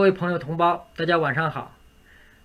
[0.00, 1.76] 各位朋友同胞，大家晚上好。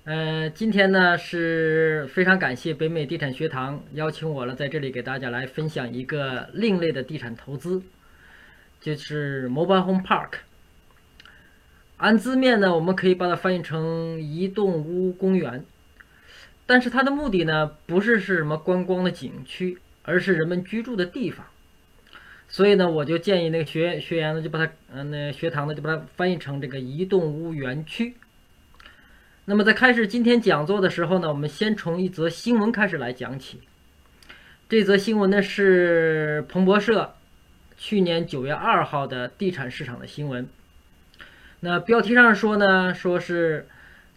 [0.04, 7.82] 呃，今天呢是非常感谢北美地产学堂邀请我了，在这里给大家来分享一个另类的地产投资，
[8.82, 10.32] 就是 Mobile Home Park。
[11.96, 15.64] 按字面呢，我们可以把它翻译成移动屋公园，
[16.66, 21.46] 但是它的目的呢，不是是什么观光的景区，而是人们居住的地方。
[22.56, 28.16] 所以呢，我就建议那个学学员呢，就把它，嗯，那学堂呢，就把它翻译成这个移动屋园区。
[29.44, 33.60] 那么在开始今天讲座的时候呢，我们先从一则新闻开始来讲起。
[34.70, 37.16] 这则新闻呢是彭博社
[37.76, 40.48] 去年九月二号的地产市场的新闻。
[41.60, 43.68] 那标题上说呢，说是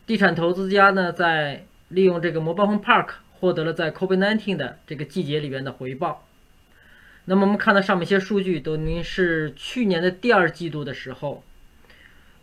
[0.06, 6.27] 地产投资家呢在利用这个 Mobile Home Park 获得了在 COVID-19 的这个季节里边的回报。
[7.30, 11.44] 那么我们看到上面一些数据，都您是去年的第二季度的时候，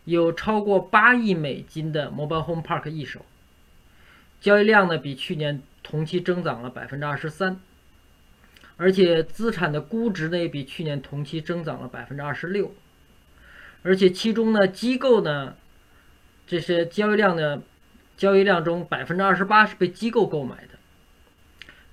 [0.03, 3.25] 有超过八亿美金的 Mobile Home Park 一手，
[4.39, 7.59] 交易量呢比去年同期增长了百分之二十三，
[8.77, 12.71] 而且资产的估值呢也比去年同期增长了百分之二十六，
[13.81, 15.55] 而且其中呢机构呢
[16.45, 17.63] 这些交易量呢
[18.15, 20.74] 交易量中百分之二十八是被机构购买的。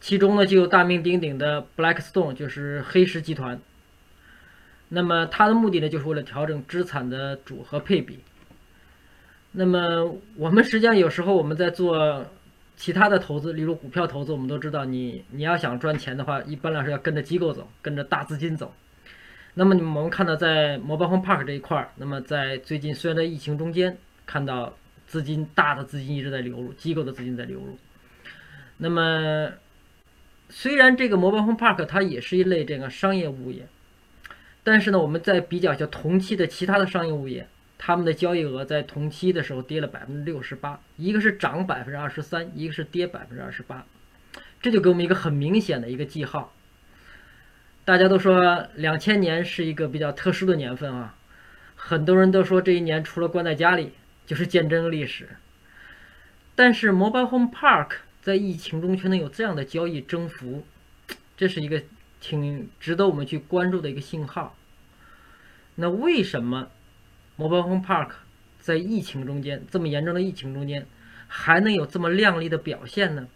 [0.02, 3.60] 其中呢，就有大名鼎鼎的 Blackstone，就是黑石集团。
[4.88, 8.18] 那么它的目的呢，就是为了调整资产的组合配比。
[9.52, 12.26] 那么我们实际上有时候我们在做
[12.76, 18.74] 其他的投资，例如股票投资，我们都知道，你你要想赚钱的话，一般来说要跟着机构走，跟着大资金走。
[19.54, 24.74] 那么我们看到在 Mobile Home Park 这一块儿，那么在最近虽然在疫情中间，看到
[25.06, 27.78] 资金大的资金一直在流入，机构的资金在流入。
[28.78, 29.48] 那么
[30.54, 33.66] 虽然这个 Mobile Home Park 它也是一类这个商业物业，
[34.62, 43.86] 但是呢，我们在比较一下同期的其他的商业物业，他们的交易额在同期的时候跌了百分之六十八，一个是涨百分之二十三，一个是跌百分之二十八，
[44.60, 46.52] 这就给我们一个很明显的一个记号。
[47.86, 51.14] 大家都说两千年是一个比较特殊的年份啊，
[51.74, 53.92] 很多人都说这一年除了关在家里
[54.26, 55.30] 就是见证历史，
[56.54, 57.92] 但是 Mobile Home Park。
[58.22, 60.64] 在疫情中却能有这样的交易增幅，
[61.36, 61.82] 这是一个
[62.20, 64.56] 挺值得我们去关注的一个信号。
[65.74, 66.70] 那为什么
[67.36, 68.10] Mobile Home Park
[68.60, 70.86] 在疫情中间这么严重的疫情中间
[71.26, 73.26] 还能有这么亮丽的表现呢？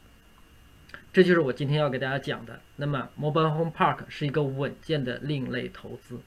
[1.12, 2.60] 这就是我今天要给大家讲的。
[2.76, 6.20] 那么 Mobile Home Park 是一个稳健的另类投资。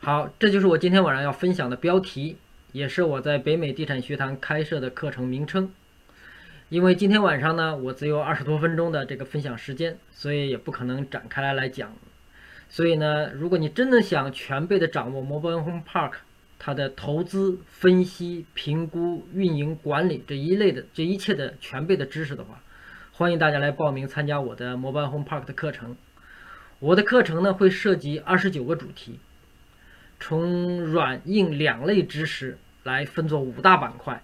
[0.00, 2.36] 好，这就是我今天晚上要分享的标题。
[2.72, 5.70] 也是我在北美地产学堂开设的课程名称。
[6.70, 11.92] 因为今天晚上呢，我只有二十多分钟的这个分享时间，所以也不可能展开来来讲。
[12.70, 16.12] 所以呢，如果你真的想全备的掌握 Mobile Home Park
[16.58, 22.62] 它的投资分析、评估、运营管理这一类的这一切的全备的知识的话，
[23.12, 25.94] 欢迎大家来报名参加我的摩邦 Home Park 的课程。
[26.78, 29.18] 我的课程呢会涉及二十九个主题。
[30.24, 34.22] 从软硬两类知识来分作五大板块，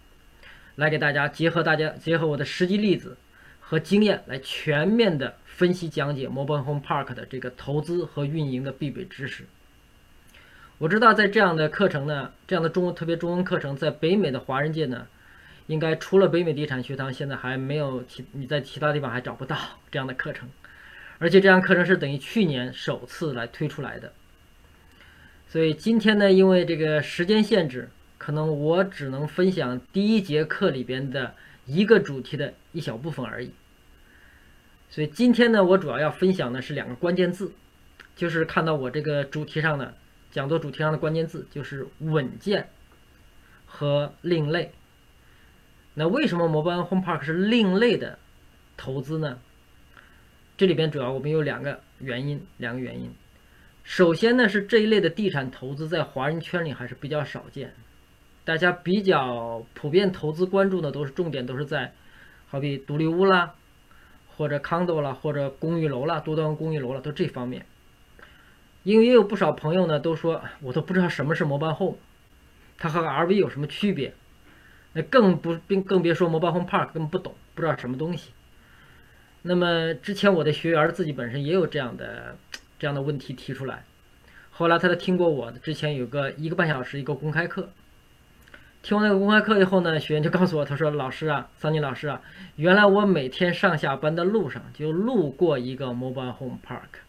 [0.76, 3.16] 来给大家结合大家结合我的实际例子
[3.58, 9.44] 和经验来全面的分析讲解 Mobile Home Park 的这个投资和运营的必备知识。
[10.78, 15.08] 我知道在这样的课程呢，这样的中特别中文课程，在北美的华人界呢，
[15.66, 19.56] 应该除了北美地产学堂，现在还没有其你在其他地方还找不到
[19.90, 20.48] 这样的课程，
[21.18, 24.12] 而且这样课程是等于去年首次来推出来的。
[25.50, 27.88] 所以今天呢，因为这个时间限制，
[28.18, 33.50] 可能我只能分享第一节课里边的一个主题的一小部分而已。
[34.90, 37.52] 所以今天呢，我主要要分享的是两个关键字，
[38.14, 39.94] 就是看到我这个主题上的
[40.30, 42.68] 讲座主题上的关键字，就是稳健
[43.64, 44.72] 和另类。
[45.94, 48.18] 那为什么 Mobile Home Park 是另类的
[48.76, 49.38] 投资呢？
[50.58, 53.14] 这里边主要我们有两个原因，两个原因。
[53.88, 57.72] 首先呢，是这一类的地产投资在华人圈里还是比较少见，
[58.44, 61.94] 大家比较普遍投资关注的都是重点都是在，
[62.48, 63.54] 好比独立屋啦，
[64.36, 67.64] 或者 condo 啦，或者公寓楼啦，多端公寓楼啦，都这方面。
[68.82, 71.96] 因为也有不少朋友呢都说，我都不知道什么是摩邦 home，
[72.76, 74.12] 它和 RV 有什么区别？
[74.92, 78.32] 那更不并更别说 mobile home park，根本不懂，不知道什么东西。
[79.40, 82.36] 那么之前我的学员自己本身也有这样的。
[82.78, 83.84] 这样的问题提出来，
[84.50, 87.70] 后来他就听过我的之前有个一个半小时一个公开课，
[88.82, 92.22] 听完那个公开课以后呢，学员就告诉我，他说：“老师啊，桑尼老师啊，
[92.56, 97.00] 原来我每天上下班的路上就路过一个 mobile home park，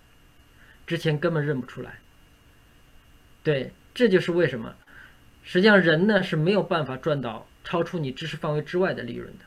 [0.87, 1.99] 之前根本认不出来。”
[3.43, 4.75] 对，这就是为什么，
[5.43, 9.45] 实际上人呢是没有办法赚到超出你知识范围之外的利润的。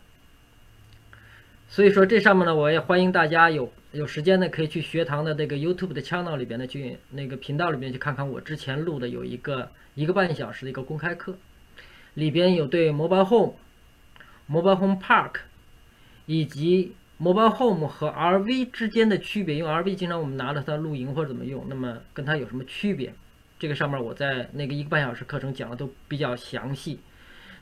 [1.69, 11.37] 所以说这上面呢，我也欢迎大家有有时间呢，可以去学堂的这个 YouTube 的 channel 里边呢，去那个频道里边去看看我之前录的有一个一个半小时的一个公开课，
[12.15, 13.55] 里边有对 Mobile Home、
[14.51, 15.41] Mobile Home Park
[16.25, 23.13] 以及 Mobile Home 和 RV 之间的区别，因为 RV 经常我们拿着它露营或者怎么用，那么跟它有什么区别？
[23.59, 26.99] 这个上面我在那个一个半小时课程讲的都比较详细。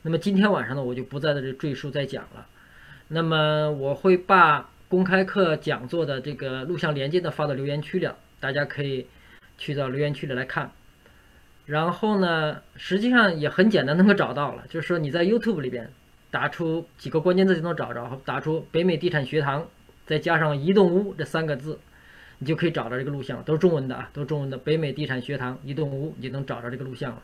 [0.01, 2.47] 那么今天晚上呢，我就不在这赘述再讲了。
[3.09, 8.09] 那么我会把公开课讲座的这个录像连接的发到留言区里，
[8.41, 9.07] 大家可以
[9.57, 10.69] 去到留言区里来看。
[11.65, 15.89] 然后呢，实际上也很简单，能够找到了，就是说你在 YouTube 里边
[16.29, 19.65] 打出几个关键字就能找着，打出“北美地产学堂”，
[20.05, 21.79] 再加上“移动屋”这三个字，
[22.39, 27.23] 你就可以找到这个录像，都是中文的啊，都是中文的“北美地产学堂移动屋”，你就能找着这个录像了。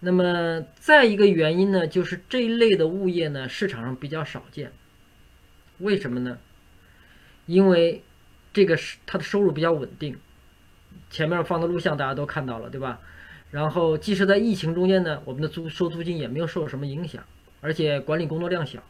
[0.00, 4.72] 那么再一个原因呢，就是这一类的物业呢，市场上比较少见。
[5.78, 6.38] 为什么呢？
[7.46, 8.02] 因为
[8.52, 10.16] 这个是它的收入比较稳定。
[11.10, 13.00] 前面放的录像大家都看到了，对吧？
[13.50, 17.22] 然后即使在疫情中间呢，我们的租收租金也没有受什么影响，
[17.60, 18.82] 而且管理工作量小。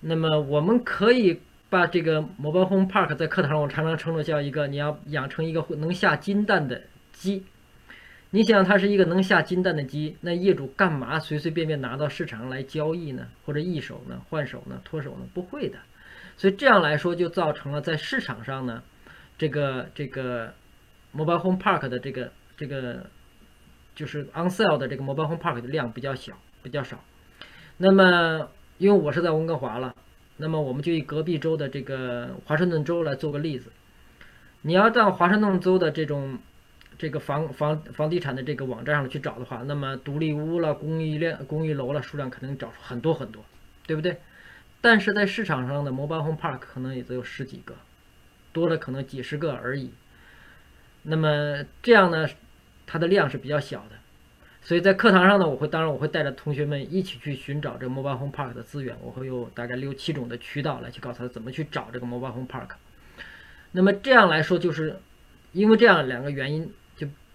[0.00, 6.82] 那么我们可以把这个 Mobile Home Park 在课堂上我常常称作叫一个你要养成一个能下金蛋的
[7.12, 7.44] 鸡。
[8.30, 13.26] 你想，它是一个能下金蛋的鸡，那业主干嘛随随便便拿到市场上来交易呢？
[13.46, 14.20] 或者易手呢？
[14.28, 14.78] 换手呢？
[14.84, 15.26] 脱手呢？
[15.32, 15.78] 不会的。
[16.36, 18.82] 所以这样来说，就造成了在市场上呢，
[19.38, 20.52] 这个这个
[21.16, 23.06] mobile home park 的这个这个
[23.94, 27.02] 就是 on sale 的这个 mobile home park 的量比较小，比较少。
[27.78, 29.94] 那么，因为我是在温哥华了，
[30.36, 33.72] 那么我们就以隔壁州的这个华盛顿州来做个例子。
[34.60, 36.38] 你要到华盛顿州的这种。
[36.98, 43.44] 这个房房房地产的这个网站上去找的话，那么独立屋了、公寓链、公寓楼了，数量肯定找出很多很多，
[43.86, 44.18] 对不对？
[44.80, 47.76] 但是在市场上的 mobile home park 可能也只有十几个，
[48.52, 49.92] 多了可能几十个而已。
[51.04, 52.28] 那么这样呢，
[52.84, 53.96] 它的量是比较小的。
[54.60, 62.70] 所以在课堂上呢，我会当然我会带着同学们一起去寻找这 mobile home park 的资源，我会有大概六七种的渠道来去告诉他怎么去找这个 mobile home park。
[63.70, 64.98] 那么这样来说，就是
[65.52, 66.72] 因为这样两个原因。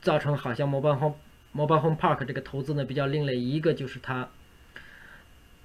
[0.03, 1.15] 造成好像 mobile home
[1.55, 4.29] mobile home park 这个投资呢比较另类，一个就是它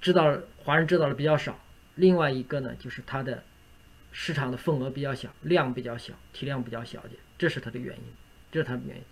[0.01, 1.59] 知道华人知道的比较少，
[1.95, 3.43] 另外一个呢就是它的
[4.13, 8.03] 市场的份额比较小，量比较小，体量比较小点，这是它的原因，
[8.49, 9.03] 这是它的原因。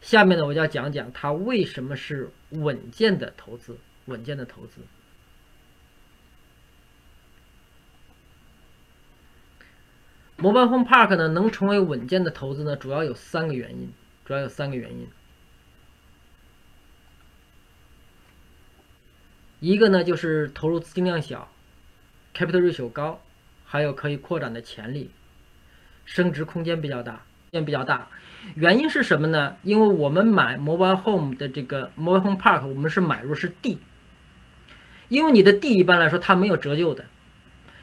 [0.00, 3.76] 下面呢我就要讲讲它为什么是稳健的投资，
[4.06, 4.80] 稳健的投资。
[10.38, 13.92] mobile home park 呢能成为稳健的投资呢，主要有三个原因。
[14.30, 15.08] 主要有三个原因，
[19.58, 21.50] 一个呢就是投入资金量小
[22.32, 23.20] ，capital ratio 高，
[23.64, 25.10] 还有可以扩展的潜力，
[26.04, 28.06] 升值空间比较大，空间比较大。
[28.54, 29.56] 原因是什么呢？
[29.64, 33.80] 因为我们买 mobile home 的这个 mobile home park，我们是买入是地，
[35.08, 37.04] 因为你的地一般来说它没有折旧的。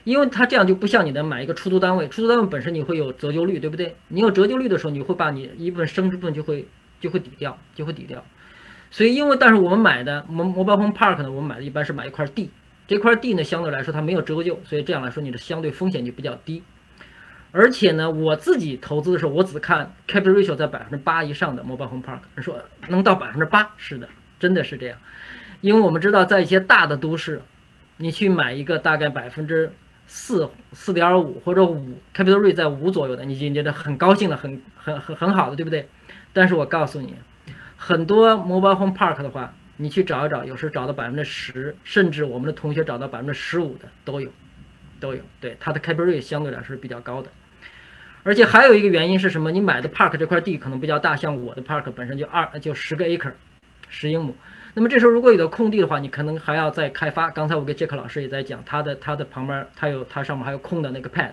[0.07, 3.97] 因为它这样就不像你的买一个出租单位，出租单位本身你会有折旧率，对不对？
[4.07, 6.65] 你有折旧率的时候，你会把你一部分升值部分就会
[7.01, 8.23] 就会抵掉，就会抵掉。
[8.89, 12.49] 所以，因为但是我们买的摩摩拜 home park 呢，我们买的一般是买一块地，
[12.87, 16.63] 这块地呢相对来说它没有折旧，所以这样来说你的相对风险就比较低。
[17.51, 24.07] 而且呢，我自己投资的时候，我只看 capital ratio 在百分之八以上的摩拜 home park，说能到百分之八，是的，
[24.39, 24.97] 真的是这样。
[25.59, 27.41] 因为我们知道，在一些大的都市，
[27.97, 29.71] 你去买一个大概百分之
[30.07, 35.87] 四四点五或者五，capital rate 在五左右的，你就觉得很高兴了，很很很很好的，对不对？
[36.31, 37.13] 但是我告诉你，
[37.75, 44.31] 很多 mobile home park 的话，你去找一找，有时候找到百分之十，甚至我们的同学找到百分之十五的都有，
[44.99, 45.21] 都有。
[45.41, 47.29] 对，它的 capital rate 相对来说是比较高的。
[48.23, 49.51] 而且还有一个原因是什么？
[49.51, 53.33] 你买的 park 这块地可能比较大，像我的 park 本身就二就十个 acre，
[53.89, 54.35] 十英亩。
[54.77, 57.31] 那么这时候如果有的空地的话，你可能还要再开发。
[57.31, 61.31] 刚才我跟杰克老师也在讲，他的他的旁边他有他上面还有空的那个 pad。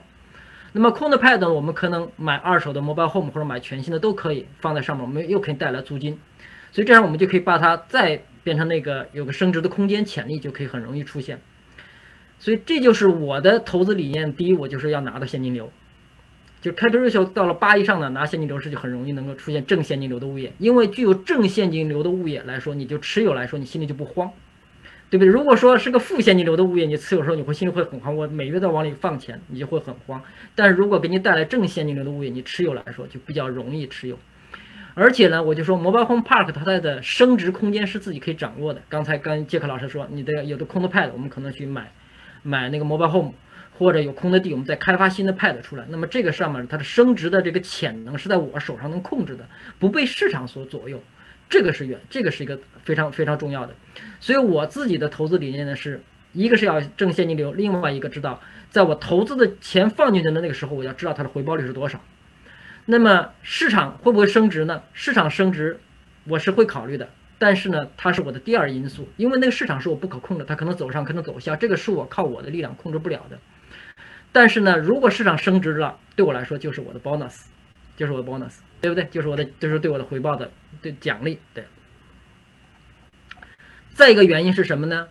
[0.73, 6.19] 那么空的 pad 呢，我们可能买二手的 mobile home 或者买全新的都可以放在上面，我们又可以带来租金。
[6.73, 11.39] 所以这样我们就可以把它再变成那个有个升值的空间潜力，就可以很容易出现。
[12.39, 14.35] 所以这就是我的投资理念。
[14.35, 15.71] 第一，我就是要拿到现金流。
[16.65, 24.33] 就开头热销到了八以上呢，拿现金流是就很容易能够出现正现金流的物业，因为具有正现金流的物业来说，你就持有来说，你心里就不慌，
[25.11, 25.29] 对不对？
[25.31, 30.23] 如果说是个负现金流的物业，你持有时候你会心里会很慌，我每月都往里放钱，你就会很慌。
[30.55, 34.19] 但是如果给你带来正现金流的物业，你持有来说就比较容易持有。
[34.95, 38.81] 而且呢，我就说 Mobile Home Park 它的升值空间是自己可以掌握的。
[38.89, 41.93] 刚才跟杰克老师说，你的有的空的 Pad，我们可能去买
[42.43, 43.33] 买那个 Mobile Home，
[43.79, 45.85] 或者有空的地，我们再开发新的 Pad 出来。
[45.89, 51.03] 那么这个上面它的升值的这个潜能是在我手上能控制的，不被市场所左右。
[51.49, 53.75] 这个是远，这个是一个非常非常重要的。
[54.19, 56.01] 所以我自己的投资理念呢，是
[56.33, 58.41] 一个是要挣现金流，另外一个知道
[58.71, 62.01] 在我投资的钱放进去的那个时候，我要知道它的回报率是多少。
[62.87, 64.83] 那么市场会不会升值呢？
[64.93, 65.79] 市场升值，
[66.25, 73.39] 我是会考虑的，但是呢，它是我的第二因素，因为那个市场是我不可控的，它可能走上，可能走下，这个是我靠我的力量控制不了的。
[74.35, 77.43] 但是呢，如果市场升值了，对我来说就是我的 bonus，
[77.97, 79.05] 就是我的 bonus，对不对？
[79.13, 80.51] 就是我的，就是对我的回报的
[80.83, 81.39] 对奖励。
[81.55, 81.65] 对。
[83.93, 85.07] 再一个原因是什么呢？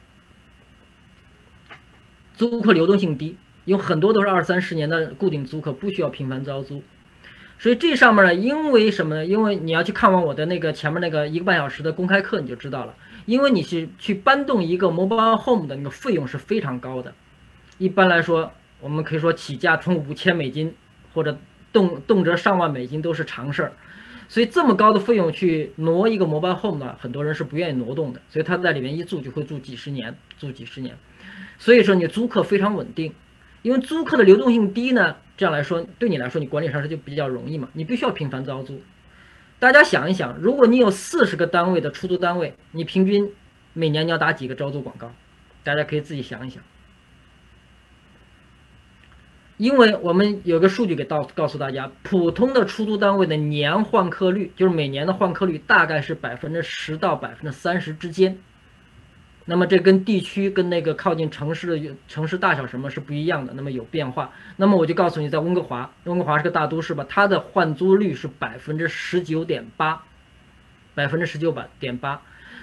[2.36, 6.84] 租客流动性低，有很多都是二三十年的固定租客，不需要频繁招租。
[7.58, 9.26] 所以这上面呢，因为什么呢？
[9.26, 12.94] 因为你要去看完我的那个前面那个一个半小时的公开课，你就知道了。
[13.26, 17.14] 因为你是去搬动一个 mobile home 的那个费用是非常高的，
[17.78, 18.52] 一般来说，
[18.84, 20.76] 我们可以说起价从五千美金
[21.14, 21.38] 或者
[21.72, 23.74] 动动辄上万美金都是常事儿。
[24.28, 28.22] 所以这么高的费用去挪一个摩拜 home 呢，很多人是不愿意挪动的。
[28.30, 30.96] 所以他在里面一住就会住几十年，住几十年。
[31.58, 33.14] 所以说你租客非常稳定，
[33.62, 35.16] 因为租客的流动性低呢。
[35.36, 37.68] 这样来说，对你来说，你管理上是就比较容易嘛？
[37.74, 38.80] 你必须要频繁招租。
[39.60, 43.32] 大家想一想，如果你有四十个单位的出租单位，你平均
[43.74, 45.12] 每年你要打几个招租广告？
[45.64, 46.62] 大家可以自己想一想。
[49.64, 58.38] 因为我们有个数据给到告诉大家，普通的出租单位的年换客率，就是每年的换客率大概是百分之十到百分之三十之间。
[59.46, 64.32] 那么这跟地区跟那个靠近城市的城市大小什么是不一样的，那么有变化。
[64.58, 70.04] 那么我就告诉你，在温哥华，温哥华是个大都市吧，它的换租率是百分之十九点八，
[70.94, 72.22] 百分之十九百点八。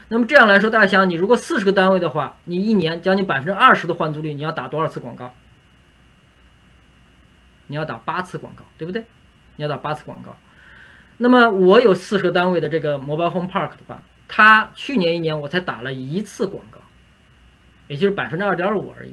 [0.09, 5.33] 那么这样来说，大家想，你如果四十个单位的话，你一年将近百分之二十的换租率，你要打多少次广告？
[7.71, 9.05] 你要打八次广告，对不对？
[9.57, 10.37] 你要打八次广告。
[11.17, 14.03] 那么我有四十个单位的这个 Mobile Home Park 的话。
[14.33, 16.79] 它去年一年我才打了一次广告，
[17.89, 19.13] 也就是百分之二点五而已。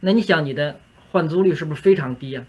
[0.00, 2.44] 那你想你的换租率是不是非常低啊？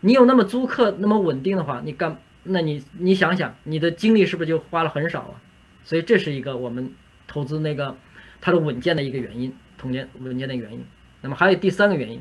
[0.00, 2.18] 你有那么租客那么稳定的话，你干？
[2.42, 5.38] 那你你想想，你的精力是不是就花了很少啊？
[5.84, 6.92] 所以这是一个我们
[7.28, 7.96] 投资那个
[8.40, 10.84] 它的稳健的一个原因，同年稳健的原因。
[11.20, 12.20] 那么还有第三个原因，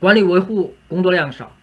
[0.00, 1.54] 管理维护工作量少。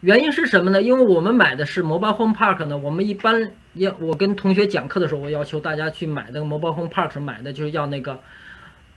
[0.00, 0.80] 原因是什么呢？
[0.80, 8.18] 因为我们买的是 Mobile Home Park 呢，我们一般要我跟同学讲课的时候，我要求大家去买那个 Mobile Home Park 买的就是要那个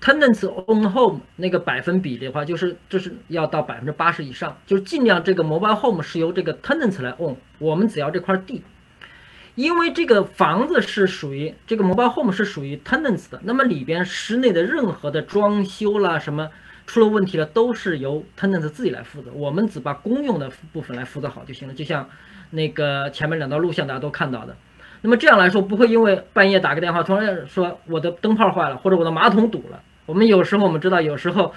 [0.02, 8.64] Tenants Own Home 那个百分比的话，就是就是要到百分之八十以上，就是尽量这个 Mobile Home 是由这个 Tenants 来 Own，我们只要这块地，
[9.56, 16.50] 因为这个房子是属于这个 Mobile Home 是属于 Tenants 的，那么里边室内的任何的装修啦什么。
[16.94, 21.74] 出了问题了，都是由 tenants 自己来负责，我们只把公用的部分来负责好就行了。
[21.74, 22.08] 就像
[22.52, 24.56] 那个前面两道录像大家都看到的，
[25.02, 29.82] 那么这样来说不会因为半夜打个电话突然说我的灯泡坏了或者我的马桶堵了。
[30.06, 31.52] 我们有时候我们知道，有时候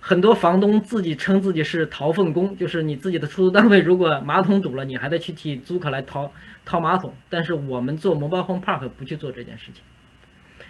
[0.00, 6.32] 很多房东自己称自己是掏粪工，就是你自己的出租单位如果马桶堵了，你还得去替租客来掏
[6.64, 7.14] 掏马桶。
[7.28, 9.84] 但是我们做 mobile home park 不去做这件事情。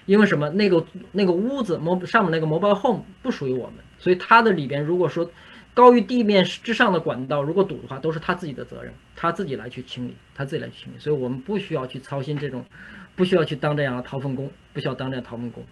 [0.04, 0.50] 因为什么？
[0.50, 5.30] 那个那个屋子模上面那个 mobile home 不属于我们，所以它的里边如果说
[5.72, 10.98] 高于地面之上的管道如果堵的话，都是他自己的责任，他自己来去清理，他自己来去清理。
[10.98, 12.64] 所以我们不需要去操心这种，
[13.14, 15.62] 不需要去当这样的掏粪工，不需要当这样掏粪工。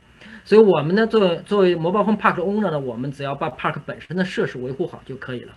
[0.45, 5.53] 所以我们呢，作为作为 mobile home park owner 呢，我们只要把 park 本身的设施维护好就可以了。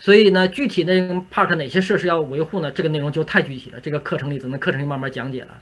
[0.00, 0.92] 所以呢，具体那
[1.32, 2.70] park 哪些设施要维护呢？
[2.72, 5.60] 这个内容就太具体了，这个课程里只能课程里慢慢讲解了。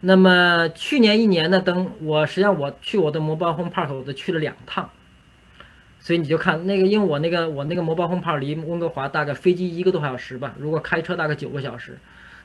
[0.00, 4.90] 那么去年一年呢，等我实际上我去我的 Mobile Home Park，我都去了两趟，
[6.04, 11.96] 所以你就看那个，因为我那个我那个 Mobile Home Park 离温哥华大概飞机一个多小时吧，如果开车大概九个小时。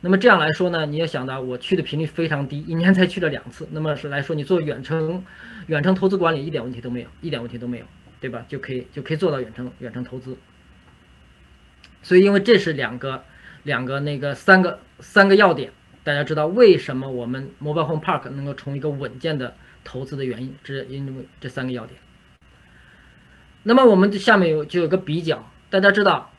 [0.01, 3.67] 那么这样来说呢，你要想到我去的频率非常低，一年才去了两次。
[3.71, 5.25] 那么是来说，你做远程
[5.65, 7.85] 远程投资管理一点问题都没有，一点问题都没有，
[8.21, 8.45] 对吧？
[8.47, 10.37] 就可以就可以做到远程远程投资。
[12.03, 13.23] 所以因为这是两个
[13.63, 15.71] 两个那个三个三个要点。
[16.03, 21.99] 大家知道为什么我们 Mobile Home Park 能够成为一个稳健的投资的原因，这因为这三个要点。
[23.63, 26.29] 那么我们下面有就有个比较，大家知道，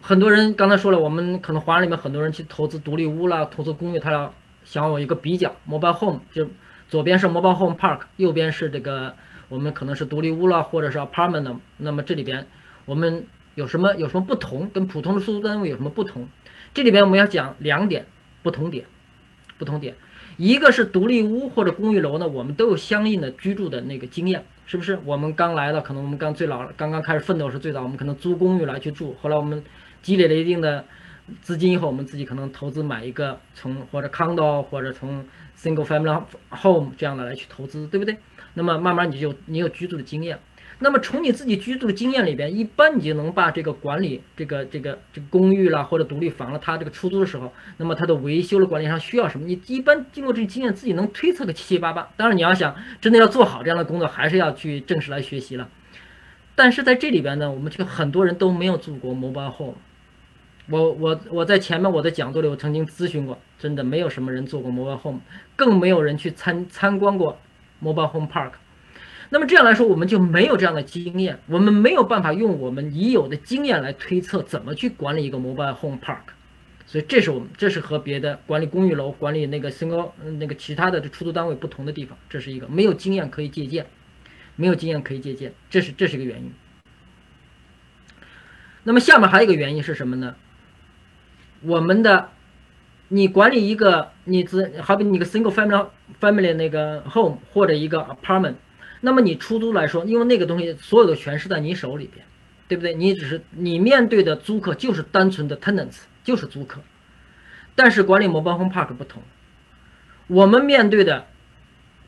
[0.00, 4.32] 很多人刚才说了，我们可能华人里面很多人去投资独立屋啦，投资公寓，他要
[4.64, 6.48] 想有一个比较，Mobile Home 就
[6.88, 9.14] 左边是 Mobile Home Park，右边是这个
[9.48, 11.56] 我们可能是独立屋啦，或者是 Apartment。
[11.78, 12.46] 那么这里边
[12.84, 14.70] 我们有什么有什么不同？
[14.70, 16.28] 跟普通的出租单位有什么不同？
[16.72, 18.06] 这里边我们要讲两点
[18.42, 18.84] 不同点，
[19.58, 19.94] 不同点，
[20.36, 24.98] 一个是独立屋或者公寓楼呢，我们都有相应的居住的那个经验，是不是？
[25.04, 29.62] 我们刚来了，可能我们刚最老刚刚开始奋斗是最早，我们可能租公寓来去住，后来我们
[30.02, 30.84] 积累了一定的
[31.40, 35.24] 资金以后，我们自己可能投资买一个从或者 condo 或者从
[35.56, 38.16] single family home 这样的来去投资，对不对？
[38.54, 40.38] 那么慢慢你就你有居住的经验。
[40.80, 49.46] 那么从你自己居住的经验里边，一般你就能把这个管理这个这个这个公寓啦或者独立房了，它这个出租的时候，那么它的维修的管理上需要什么？
[49.46, 52.10] 你一般经过这个经验，自己能推测个七七八八。
[52.16, 55.68] 当然你要想真的要做好这样的工作，还是要去正式来学习了。
[56.54, 59.74] 但是在这里边呢，我们这个很多人都没有住过 mobile home。
[60.70, 65.20] 我我我在前面我的讲座里，我曾经咨询过，真的没有什么人做过 mobile home，
[65.56, 67.38] 更没有人去参参观过
[67.82, 68.52] mobile home park。
[69.30, 76.32] 那么这样来说，我们就没有这样的经验，我们没有办法用我们已有的经验来推测怎么去管理一个 mobile home park，
[76.86, 83.86] 所以这是我们这是和别的管理公寓楼、管理那个 single 那个其他的出租单位不同的地方，这是一个没有经验可以借鉴，
[84.56, 86.52] 没有经验可以借鉴，这是这是一个原因。
[88.84, 90.36] 那么下面还有一个原因是什么呢？
[91.62, 92.28] 我们的
[93.08, 95.88] 你管理一个你只好比你个 single family
[96.20, 98.54] family 那个 home 或者一个 apartment。
[99.04, 102.24] 那么你出租来说，因为那个东西所有的权是在你手里边，
[102.66, 102.94] 对不对？
[102.94, 106.80] 你只是你面对的租客就是单纯的 tenants，就是租客。
[107.74, 109.22] 但是管理 mobile home park 不同，
[110.26, 111.26] 我们面对的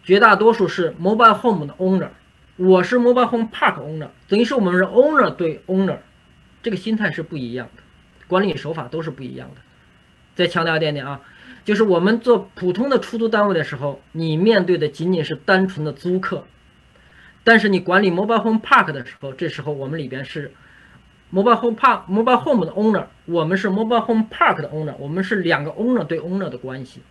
[0.03, 2.09] 绝大多数是 mobile home 的 owner，
[2.57, 5.99] 我是 mobile home park owner，等于是我们是 owner 对 owner，
[6.63, 7.83] 这个心态是不一样的，
[8.27, 9.61] 管理手法都是不一样的。
[10.35, 11.21] 再强调一点点啊，
[11.67, 16.47] 就是我们做普通的出租单位的时候，你面对的仅仅是单纯的租客。
[17.47, 20.51] 但是你管理 mobile home park 的时候，这时候我们里边是
[21.33, 26.49] mobile home park mobile home 的 owner，我们是 mobile home park 的 owner，我们是两个 owner 对 owner
[26.49, 27.03] 的关系。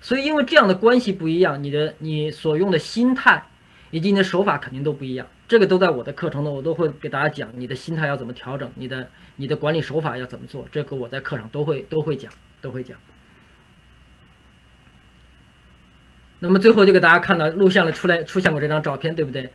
[0.00, 3.42] 所以因为这样的关系不一样，你的你所用的心态
[3.90, 5.26] 以及你的手法肯定都不一样。
[5.48, 12.96] 这个都在我的课程呢，我都会给大家讲，你的心态要怎么调整，你的你的管理手法要怎么做，这个我在课上都会都会讲，都会讲。
[16.38, 19.50] 那么最后就给大家看到录像里出来出现过这张照片，对不对？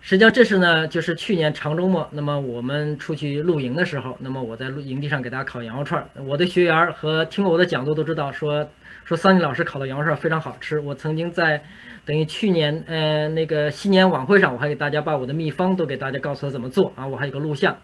[0.00, 6.08] 实际上这是呢，就是去年长周末，那么我们出去露营的时候，那么我在露营地上给大家烤羊肉串。
[6.24, 8.68] 我的学员和听过我的讲座都知道，说
[9.04, 10.78] 说桑尼老师烤的羊肉串非常好吃。
[10.78, 11.64] 我曾经在
[12.04, 17.76] 等于去年呃那个新年晚会上，我还给大家把我的秘方都给大家告诉了怎么做啊，我还有个录像。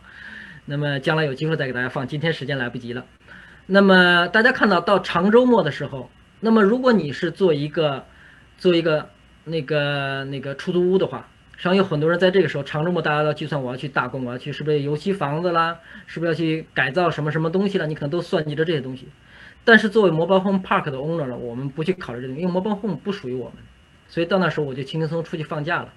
[0.65, 3.05] 那么将来有机会再给大家放，今天时间来不及了。
[3.67, 8.05] 那么大家看到到长周末的时候，那么如果你是做一个
[8.59, 9.09] 做一个
[9.43, 11.27] 那个那个出租屋的话。
[11.63, 17.87] 实际上有很多人在这个时候长周末，大家要计算我要去打工，我要去是不是油漆房子啦，是不是要去改造什么什么东西了？
[17.87, 19.07] 你可能都算计着这些东西。
[19.63, 23.55] 但是作为 mobile home park 的 owner 呢，我们不去考虑这个，因为 mobile home 不属于我们，
[24.09, 25.93] 所以到那时候我就轻轻松松出去放假了。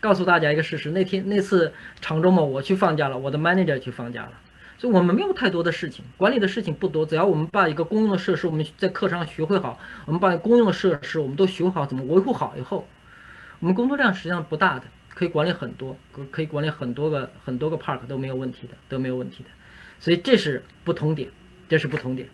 [0.00, 4.32] 告诉大家一个事实，那天那次长周末我去放假了，我的 manager 去放假了，
[4.78, 7.04] 所以我们没有太多的事情，管理的事情不多。
[7.04, 12.86] 只要我们把一个公用的设施，我们在课上学会好，我们把公用的设施我们都学会好怎么维护好以后。
[13.60, 15.96] 我们工作量实际上不大的，可以管理很多，
[16.30, 19.48] 可以管理很多个很多个 park 都没有问题的，都没有问题的，
[19.98, 21.28] 所以这是不同点，
[21.68, 22.28] 这是不同点。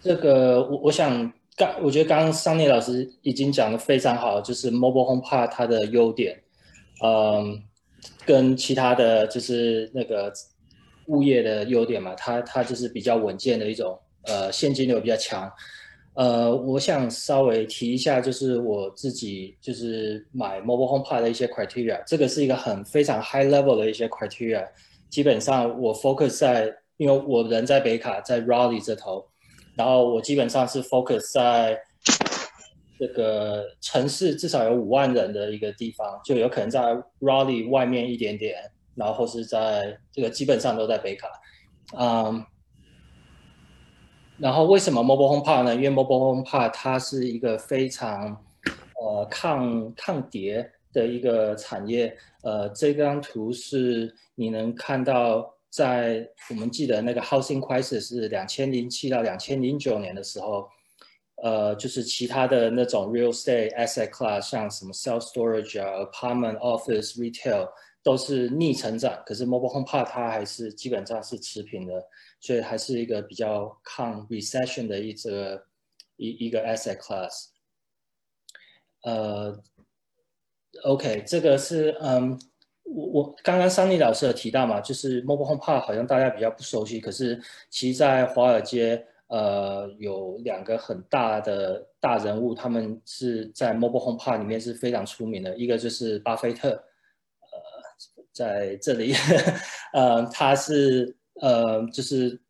[0.00, 6.42] 这个我我想刚，我觉得刚刚桑尼老师已经讲的非常好，就是 mobile home park 它的优点，
[7.04, 7.62] 嗯，
[8.26, 10.32] 跟其他的就是那个
[11.06, 15.48] 物业的优点嘛，它它就是比较稳健的一种，呃，现金流比较强。
[16.14, 24.68] 呃，我想稍微提一下，就是我自己就是买 mobile home park 的一些 criteria，这个是一个很非常 high level 的一些 criteria。
[25.08, 29.26] 基本上我 focus 在，因为我人在北卡，在 Raleigh 这头，
[29.74, 31.80] 然后我基本上是 focus 在
[32.98, 36.80] 这个城市至少有五万人的一个地方，就有可能在
[37.20, 41.28] Raleigh 外面一点点，然后是在这个基本上都在北卡，
[41.98, 42.44] 嗯。
[44.38, 45.74] 然后为什么 mobile home park 呢？
[45.74, 48.36] 因为 mobile home park 它是一个非常
[49.00, 52.16] 呃抗抗跌的一个产业。
[52.42, 60.66] 呃，这张图是你能看到，在我们记得那个 housing crisis 是两千零七到两千零九年的时候，
[61.42, 67.68] 呃，就是其他的那种 real estate asset class，像什么 self storage 啊、apartment、office、retail
[68.02, 72.04] 都是逆成长，可是 mobile home park 它还是基本上是持平的。
[72.42, 75.64] 所以还是一个比较抗 recession 的一个
[76.16, 77.46] 一一个 asset class。
[79.04, 79.56] 呃
[80.82, 82.38] ，OK，这个是嗯，
[82.82, 96.82] 我我刚刚桑尼老师有提到嘛，就是 Mobile Home Park 好像大家比较不熟悉，可是其实在华尔街，呃，有两个很大的大人物，他们是在 Mobile Home Park 里面是非常出名的，一个就是巴菲特，呃，
[98.32, 99.14] 在这里，
[99.94, 102.40] 呃，他是呃，就是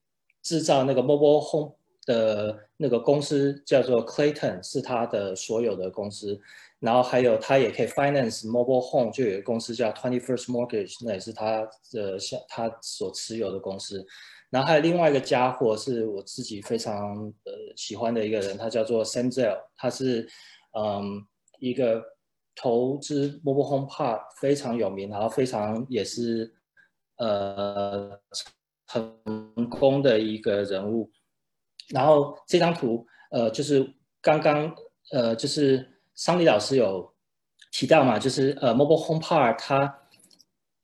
[0.42, 1.75] 制造那个 Mobile Home
[2.07, 6.40] 的那个公司叫做 Clayton，是他的所有的公司。
[6.81, 14.05] 然后还有，他也可以 finance mobile home，就有个公司叫 Twenty First Mortgage，那也是他的像他所持有的公司。
[14.51, 20.29] 然后还有另外一个家伙是我自己非常呃喜欢的一个人，他叫做 Sam Zell，他是
[20.77, 21.25] 嗯
[21.61, 22.03] 一个
[22.57, 26.53] 投资 mobile home park 非常有名，然后非常也是
[27.18, 28.11] 呃
[28.92, 31.11] 成功的一个人物。
[31.88, 34.74] 然后这张图呃就是刚刚
[35.11, 35.88] 呃就是。
[36.14, 37.11] 桑尼老师有
[37.72, 40.00] 提到嘛，就是呃，Mobile Home Park，它，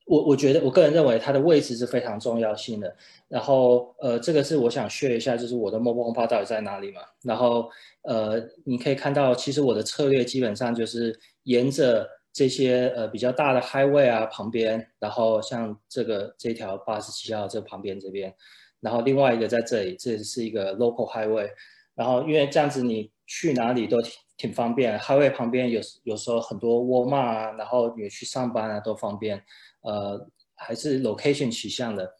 [0.07, 2.97] 我我觉得我个人认为它的位置是非常重要性的。
[3.29, 7.03] 然后呃，这个是我想 share 一下，就是我的 Mobile Home Park 到底在哪里嘛。
[7.23, 7.71] 然后
[8.03, 12.09] 呃，你可以看到，其实我的策略基本上就是沿着
[12.39, 18.33] 这些呃比较大的 Highway 啊旁边，然后像这个这条八十七号这旁边这边，
[18.81, 21.51] 然后另外一个在这里，这是一个 Local Highway。
[21.95, 23.97] 然后因为这样子你去哪里都。
[24.41, 29.43] 挺方便，Highway 旁边有有时候很多沃尔玛啊，然后你去上班啊都方便，
[29.83, 32.15] 呃，还是 location 取向的。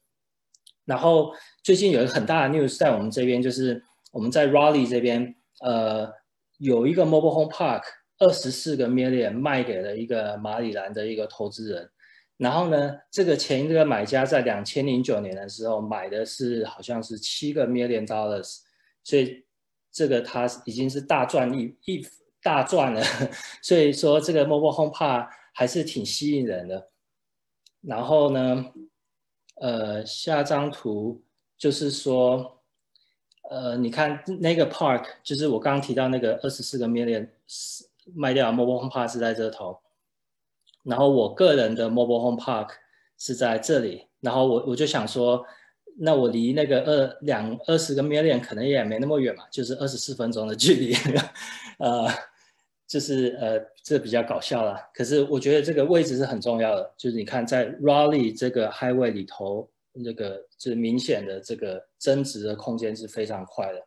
[0.85, 6.13] 然后最近有一个很大的 news 在我们这边，就是我们在 Raleigh 这边，呃，
[6.59, 7.85] 有一个 Mobile Home Park，
[8.19, 11.91] 二十四个 million 卖给了一个马里兰的一个投资人。
[12.37, 18.61] 然后呢，这个前一个买家在两千零九年的时候买的是好像是七个 million dollars，
[19.03, 19.45] 所以。
[19.91, 22.07] 这个他已经是大赚一一
[22.43, 23.03] 大赚了，
[23.63, 26.91] 所以说这个 Mobile Home Park 还是挺吸引人的。
[27.81, 28.67] 然后呢，
[29.57, 31.25] 呃，下张图
[31.57, 32.61] 就是说，
[33.51, 37.27] 呃，你看那个 Park，就是我刚刚提到那个二十四个 million
[38.15, 39.79] 卖掉 Mobile Home Park 是在这头，
[40.83, 42.71] 然后我个人的 Mobile Home Park
[43.17, 45.45] 是在这里，然后我我就想说。
[46.01, 50.95] 那我离那个二两二十个 million 可能也没那么远嘛，就是二十四分钟的距离，
[51.81, 52.09] 呃，
[52.87, 54.79] 就是呃，这比较搞笑了。
[54.95, 63.85] 可是我觉得这个位置是很重要的，就是你看在 Raleigh 这个 highway 里头，那个就是明显的这个增值的空间是非常快的。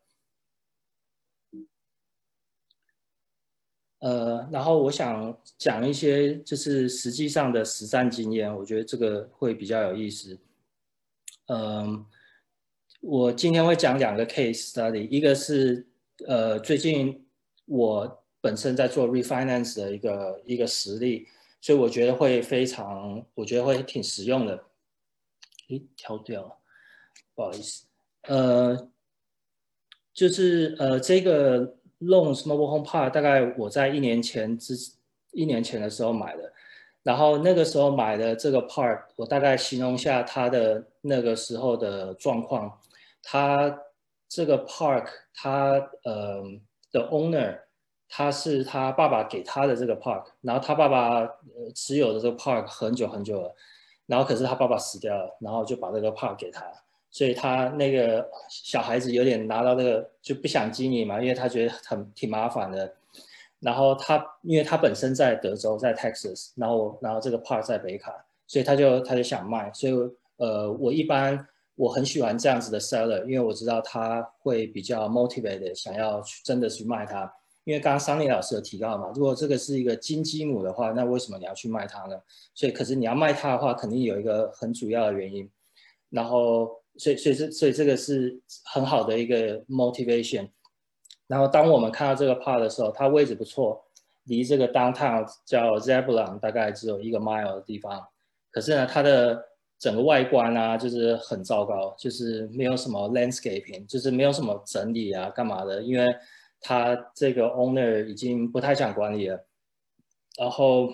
[4.01, 10.39] 呃，然后我想讲一些就是实际上的实战经验，我觉得这个会比较有意思。
[11.47, 12.03] 嗯，
[12.99, 15.87] 我今天会讲两个 case study，一个是
[16.27, 17.27] 呃最近
[17.65, 21.27] 我本身在做 refinance 的一个一个实例，
[21.61, 24.63] 所以我觉得会非常，我觉得会挺实用的。
[25.69, 26.57] 诶，跳掉了，
[27.35, 27.85] 不好意思。
[28.23, 28.89] 呃，
[30.11, 34.75] 就是呃这个 loans mobile home park 大概我在一年前之
[35.31, 36.51] 一年前的时候买的。
[37.03, 42.79] 然后那个时候买的这个 park，我大概形容一下它的那个时候的状况。
[43.23, 43.79] 它
[44.27, 46.43] 这个 park，它呃
[46.91, 47.59] 的 owner，
[48.07, 51.27] 他是他爸爸给他的这个 park，然后他爸爸
[51.73, 53.55] 持有的这个 park 很久很久了，
[54.05, 56.65] 然后可是他爸爸死掉了，然后就把这个 park 给他，
[57.11, 62.91] 所以他那个小孩子有点拿到那个就不想经营嘛，因为他觉得很挺麻烦的。
[63.59, 68.11] 然后他，因为他本身在德州，在 Texas，然后然后这个 part 在北卡，
[68.47, 69.93] 所以他就他就想卖，所以
[70.37, 77.31] 呃，我一般我很喜欢这样子的 seller，因为我知道他会比较 motivated，想要去真的去卖它。
[77.63, 82.19] 因为刚刚桑尼老师有提到嘛，如果这个是一个金鸡母的话，那为什么你要去卖它呢？
[82.55, 85.47] 所以可是你要卖它的话，肯定有一个很主要的原因。
[86.09, 90.49] 然后所以所以这所以这个是很好的一个 motivation。
[91.27, 93.81] 然后当我们看到这个 part 的时候，它位置不错，
[94.23, 98.05] 离这个 downtown 叫 Zebulon 大概只有一个 mile 的地方。
[98.49, 99.41] 可是呢，它的
[99.79, 105.81] 整个外观啊，就是很糟糕，就是没有什么 landscaping，就是没有什么整理啊，干嘛的？
[105.81, 106.05] 因为
[106.59, 109.47] 它这个 owner 已经不太想管理了。
[110.37, 110.91] 然后，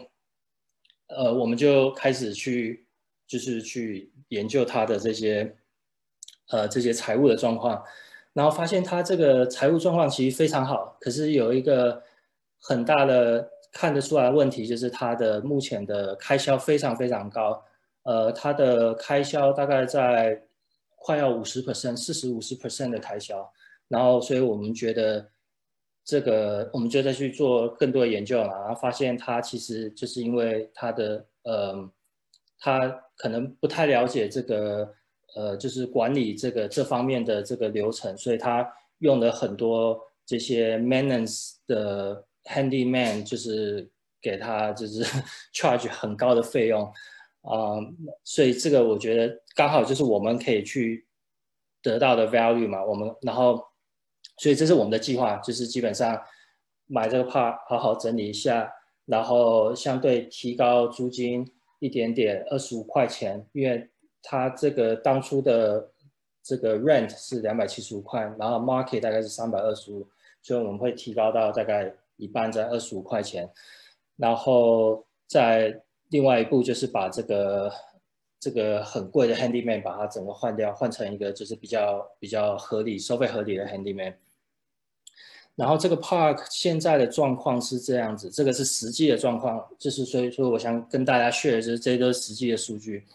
[1.07, 2.87] 呃，我们就开始去，
[3.27, 5.57] 就是去研究它的这些，
[6.49, 7.83] 呃，这些财务的状况。
[8.33, 12.03] 然后发现他这个财务状况其实非常好，可是有一个
[12.59, 17.63] 很大的看得出来问题，就是他的目前的开销非常非常高，
[18.03, 20.39] 呃，他的开销大概在
[20.95, 23.51] 快要五十 percent，四十五十 percent 的开销。
[23.87, 25.25] 然后，所以我们觉得
[26.03, 31.89] 这个，我们就再去做更多的研究了，然后发现他其实就是因为他的呃
[32.59, 34.93] 他可能不太了解这个
[35.37, 38.67] 呃，就是管理这个这方面的这个流程，所以他
[38.99, 43.87] 用了很多这些 maintenance 的 handyman，就是
[44.19, 45.03] 给他就是
[45.53, 46.83] charge 很高的费用
[47.43, 47.77] 啊，
[48.23, 51.05] 所以这个我觉得刚好就是我们可以去
[51.83, 53.63] 得到的 value 嘛，我们然后
[54.39, 56.19] 所以这是我们的计划，就是基本上
[56.87, 58.73] 买这个 part 好好整理一下。
[59.07, 63.89] 然后相对提高租金一点点，二十五块钱，因为
[64.29, 65.89] 它这个当初的
[66.43, 70.05] 这个 rent 是两百七十五块，然后 market 大概是三百二十五，
[70.41, 73.49] 所以我们会提高到大概一半在二十五块钱。
[74.17, 77.71] 然后在另外一步就是把这个
[78.37, 84.13] 这个很贵的 handyman 把它整个换掉，换成一个就是比较比较合理、收费合理的 handyman。
[85.55, 93.05] 然后这个 park 现在的状况是这样子，这个是实际的状况，就是所以说我想跟大家 share，就是这都是实际的数据。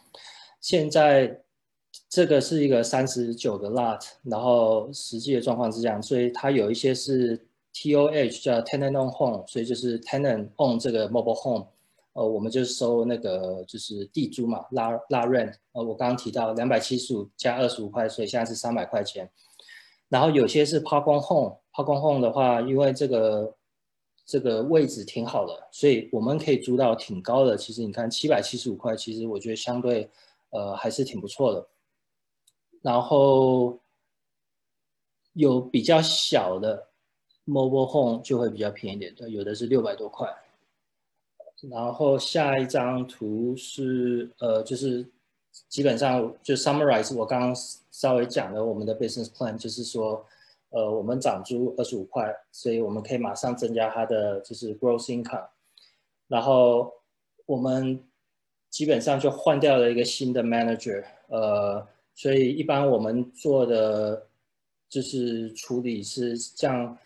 [0.62, 1.42] 现在
[2.08, 7.36] 这个是一个三十九个 lot，然后实际的状况是这样，所以它有一些是
[7.74, 11.66] TOH 叫 tenant on home，所以就是 tenant on 这个 mobile home，
[12.12, 19.28] 呃，我们就收那个就是地租嘛，拉拉 rent，呃，我刚刚提到两百七十五加二十五块，所以现在是三百块钱。
[20.08, 23.56] 然后有些是 park on home，park on home 的话，因为这个
[24.24, 27.56] 这个位置挺好的，所以我们可以租到挺高的。
[27.56, 30.08] 其实你看七百七十五块，其实我觉得相对
[30.52, 31.66] 呃还是挺不错的。
[32.80, 33.78] 然后
[35.32, 36.88] 有比较小的
[37.44, 40.32] mobile home 就会比较便宜点，对，有的是六百多块。
[41.68, 45.04] 然后下一张图是呃就是。
[45.68, 47.54] 基本上就 summarize 我刚刚
[47.90, 50.24] 稍微讲了我们的 business plan，就是说，
[50.70, 55.46] 呃，我们涨租二十五块，所以我们可以马上增加它的就是 gross income，
[56.26, 56.90] 然后
[57.44, 58.02] 我们
[58.72, 64.26] 基本上就换掉了一个新的 manager，呃，所以一般我们做的
[64.88, 66.98] 就是处理是像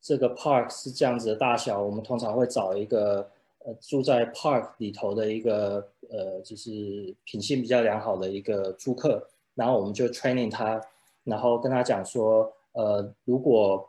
[0.00, 3.28] 这个 park 是这样子的大小，我们通常会找一个。
[3.62, 9.22] 呃，住在 park 里头的一个呃，就是品性比较良好的一个租客，
[9.54, 10.80] 然后我们就 training 他，
[11.24, 13.86] 然后跟他讲说，呃，如果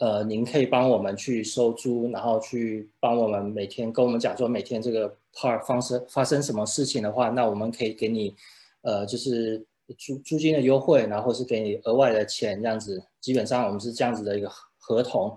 [0.00, 8.34] 呃您可以帮我们去收租，然后去帮我们每天跟我们讲说每天这个 park 发生发生什么事情的话，那我们可以给你
[8.82, 9.64] 呃就是
[9.98, 15.36] 租租金的优惠，然后是给你额外的钱这样子，基本上我们是这样子的一个合同。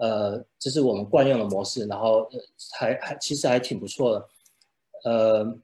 [0.00, 2.30] 呃，这是我们惯用的模式，然后
[2.78, 4.28] 还还其实还挺不错的，
[5.02, 5.58] 呃，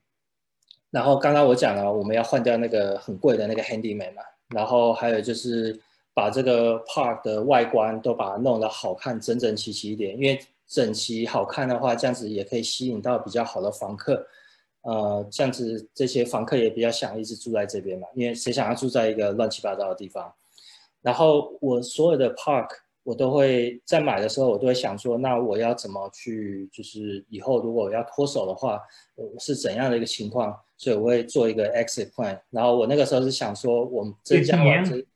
[0.91, 5.81] 然后刚刚我讲了，我们要换掉那个很贵的那个 handyman 嘛，然后还有就是
[6.13, 10.37] 把这个 park 的外观都把它弄得好看、整整齐齐一点，因为
[10.75, 14.27] 整齐好看的话，这样子也可以吸引到比较好的房客，
[14.83, 20.35] 呃，这样子这些房客也比较想一直住在这边嘛，因为谁想要住在一个乱七八糟的地方？
[21.01, 22.69] 然后我所有的 park。
[23.07, 28.81] 我都会在买的时候，我都会想说，那我要怎么去，就是以后如果我要脱手的话，
[29.39, 30.59] 是怎样的一个情况？
[30.79, 32.41] 所以我会做一个 exit plan。
[32.49, 35.07] 然后我那个时候是想说，我们增加完这，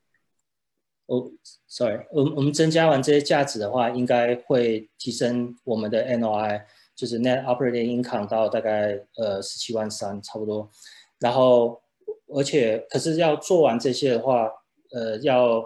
[1.08, 1.30] 哦
[1.66, 6.62] ，sorry，我我们增加完这些价值的话，应该会提升我们的 NOI，
[6.94, 10.70] 就是 net operating income 到大概呃十七万三差不多。
[11.18, 11.82] 然后
[12.28, 14.48] 而且可是要做完这些的话，
[14.92, 15.62] 呃要。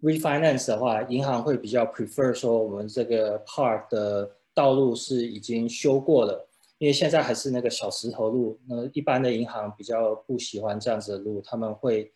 [0.00, 12.12] refinance 的话，银行会比较 prefer 说我们这个 park 的道路是已经修过了，因为现在还是那个小石头路，那一般的银行比较不喜欢这样子的路，他们会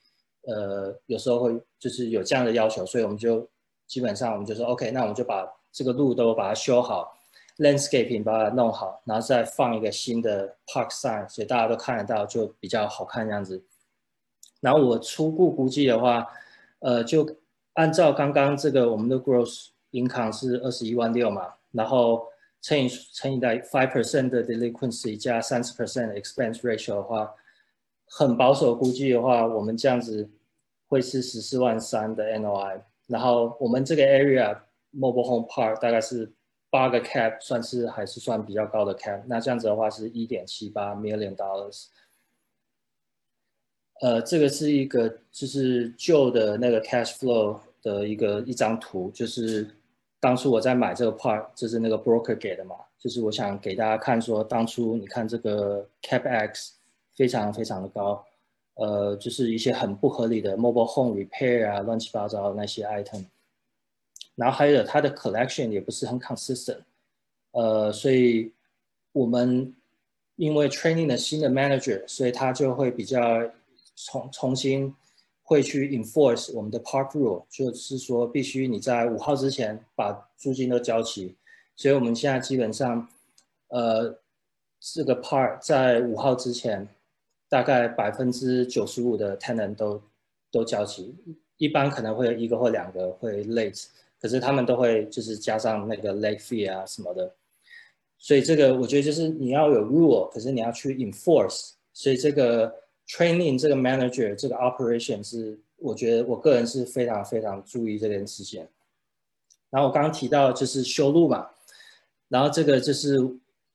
[0.47, 3.49] 呃有时候会就是有这样的要求，所以我们就
[3.87, 7.17] 基本上我们就说 OK，那我们就把这个路都把它修好
[7.59, 13.63] ，landscaping 把它弄好，然后再放一个新的 park sign，所以大家都看得到，就比较好看这样子。
[14.61, 16.27] 然后我初步估计的话，
[16.81, 17.37] 呃就。
[17.75, 22.23] 按照刚刚这个，我们的 gross income 是二十一万六嘛，然后
[22.61, 27.35] 乘以乘以在 five percent 的 delinquency 加三十 percent expense ratio 的话，
[28.15, 30.29] 很保守估计的话，我们这样子
[30.87, 32.83] 会是十四万三的 NOI。
[33.07, 34.55] 然后我们这个 area
[34.95, 36.31] mobile home park 大概是
[36.69, 39.23] 八个 cap，算是还是算比较高的 cap。
[39.27, 41.87] 那这样子的话是一点七八 million dollars。
[44.03, 49.67] 呃，这个是一个就是旧的那个 cash flow 的一个一张图，就是
[50.21, 56.73] 当初我在买这个 part，就是那个 broker 给的嘛，就是我想给大家看说，当初你看这个 capex
[57.15, 58.25] 非常非常的高，
[58.75, 63.25] 呃，就是一些很不合理的 mobile home repair 啊，乱七八糟那些 item，
[64.35, 66.81] 然后还有它的 collection 也不是很 consistent，
[67.53, 68.53] 呃，所以
[69.13, 69.75] 我们
[70.37, 73.43] 因为 training 的新的 manager，所以他就会比较
[73.95, 74.95] 重重新
[75.43, 81.37] 会去 enforce 我们的 park rule，就是说必须你在五号之前把租金都交齐。
[81.77, 83.09] 所以我们现在基本上，
[83.69, 84.19] 呃，
[84.81, 86.89] 这个 park 在五号之前，
[87.53, 90.03] 大概百分之九十五的 tenant 都
[90.51, 91.15] 都交齐，
[91.59, 93.89] 一般可能会有一个或两个会 late，
[94.19, 97.31] 可是他们都会就是加上那个 late fee 啊什么的。
[98.17, 101.73] 所以这个我觉得就是你要有 rule，可是你要去 enforce。
[101.93, 102.75] 所以这个
[103.07, 108.67] training 这个 manager 这个 operation 是我觉得我个人是非常非常注意这件事情。
[109.69, 111.51] 然后我刚刚提到就是修路嘛，
[112.29, 113.19] 然后这个就是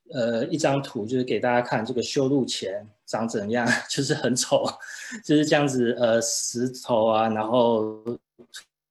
[0.10, 4.64] 呃一张图，就是给大家看这个修路前长怎样， 就是很丑，
[5.26, 8.04] 就是这样子呃石头啊，然后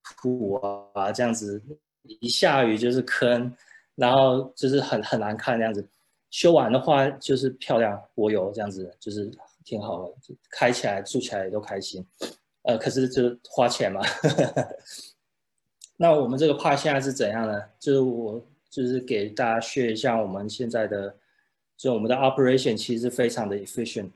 [0.02, 0.54] 土
[0.94, 1.62] 啊这样子，
[2.20, 3.54] 一下雨就是坑。
[3.94, 5.82] 然后就是很很难看这样子，
[6.28, 9.30] 修完的话就是漂亮，我有这样子，就是
[9.64, 10.12] 挺好的，
[10.50, 12.06] 开起来住起来也都开心。
[12.64, 14.02] 呃，可是就花钱嘛。
[15.96, 17.58] 那我们这个帕现在是怎样呢？
[17.80, 21.16] 就是我就是给大家学一下我们现在的，
[21.76, 24.10] 所以我们的 operation 其实非常的 efficient。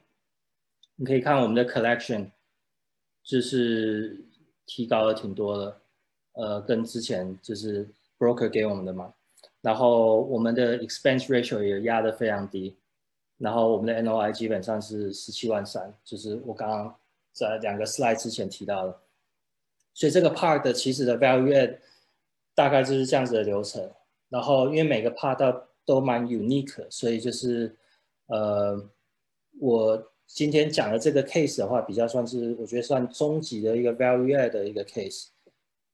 [0.96, 2.30] 你可以看我们的 collection，
[3.22, 4.24] 就是
[4.66, 5.80] 提高了挺多的，
[6.32, 9.14] 呃，跟之前就是 broker 给我们的嘛。
[9.62, 12.76] 然后我们的 expense ratio 也压得非常低，
[13.36, 16.98] 然后我们的 NOI 基本上是十七万三，就是我刚刚
[17.32, 19.00] 在两个 slide 之前提到的。
[19.92, 21.78] 所以这个 part 的其实的 value
[22.54, 23.90] 大概就是这样子的流程。
[24.30, 27.76] 然后因为每个 part 到都蛮 unique，所以就是
[28.26, 28.88] 呃，
[29.58, 35.28] 我今天讲的这个 case 的话，比较算是我觉得算终极的一个 value 的一个 case。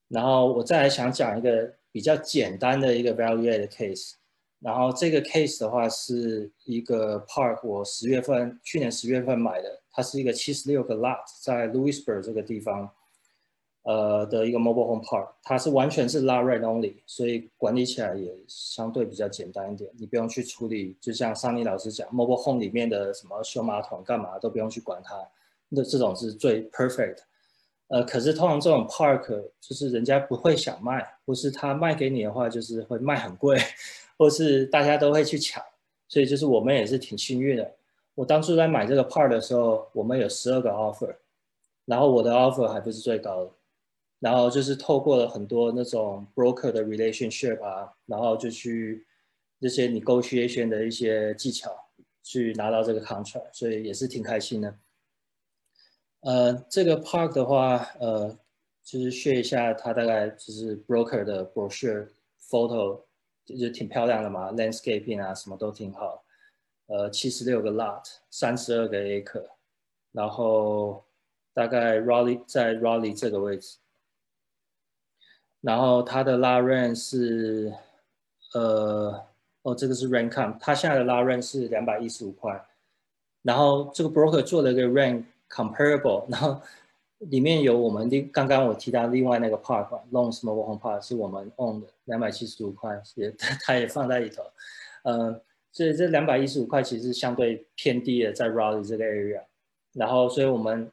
[0.08, 1.74] 然后我再来想讲一个。
[1.96, 4.12] 比较简单的一个 value add case，
[4.60, 12.92] 然后这个 case 的话是一个 park，我十月份去年十月份买的，它是一个七十六个 lot 在 Louisburg 这个地方，
[13.86, 25.14] 呃的一个 mobile home park，它是完全是 lot rent only，所以管理起来也相对比较简单一点，你不用去处理，就像桑尼老师讲 mobile home 里面的什么修马桶干嘛都不用去管它，
[25.68, 27.18] 那这种是最 perfect。
[27.88, 29.28] 呃，可是通常这种 park
[29.60, 33.56] 就是人家不会想卖，或是他卖给你的话，就是会卖很贵，
[34.18, 35.62] 或是大家都会去抢，
[36.08, 37.72] 所以就是我们也是挺幸运的。
[38.16, 41.14] 我当初在买这个 park 的时候，我们有十二个 offer，
[41.84, 43.50] 然后我的 offer 还不是最高的，
[44.18, 49.06] 然后就是透过了很多那种 broker 的 relationship 啊，然后就去
[49.60, 51.70] 这些 negotiation 的一些技巧，
[52.22, 54.78] 去拿到这个 contract，所以也是挺开心的。
[56.20, 58.36] 呃，这个 park 的话，呃，
[58.82, 62.08] 就是学一下，它大概就是 broker 的 brochure
[62.50, 63.02] photo，
[63.44, 66.24] 就挺漂亮的嘛，landscaping 啊，什么都挺好。
[66.86, 69.44] 呃，七十六个 lot，三十二个 acre，
[70.12, 71.04] 然后
[71.52, 73.76] 大概 Raleigh 在 Raleigh 这个位置，
[75.60, 77.72] 然后它的拉润是，
[78.54, 79.24] 呃，
[79.62, 82.64] 哦，这个是 rent com，它现在的拉润是两百一十五块，
[83.42, 85.24] 然后这个 broker 做了一个 rent。
[85.48, 86.60] Comparable，然后
[87.18, 93.30] 里面有我们另刚刚我提到另外那个 park，Long Small Home Park 是我们 own 的，两百七十五块也
[93.62, 94.42] 它也放在里头，
[95.04, 95.40] 呃，
[95.70, 99.40] 所以这两百一十五块其实相对偏低的，在 Rally 这个 area，
[99.92, 100.90] 然后所以我们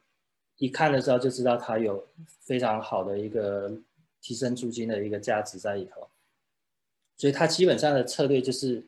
[0.58, 2.06] 一看的时候就知道它有
[2.42, 3.72] 非常好的一个
[4.24, 6.08] 提升租金的一个价值在里头，
[7.16, 8.82] 所以它基本上的策略就是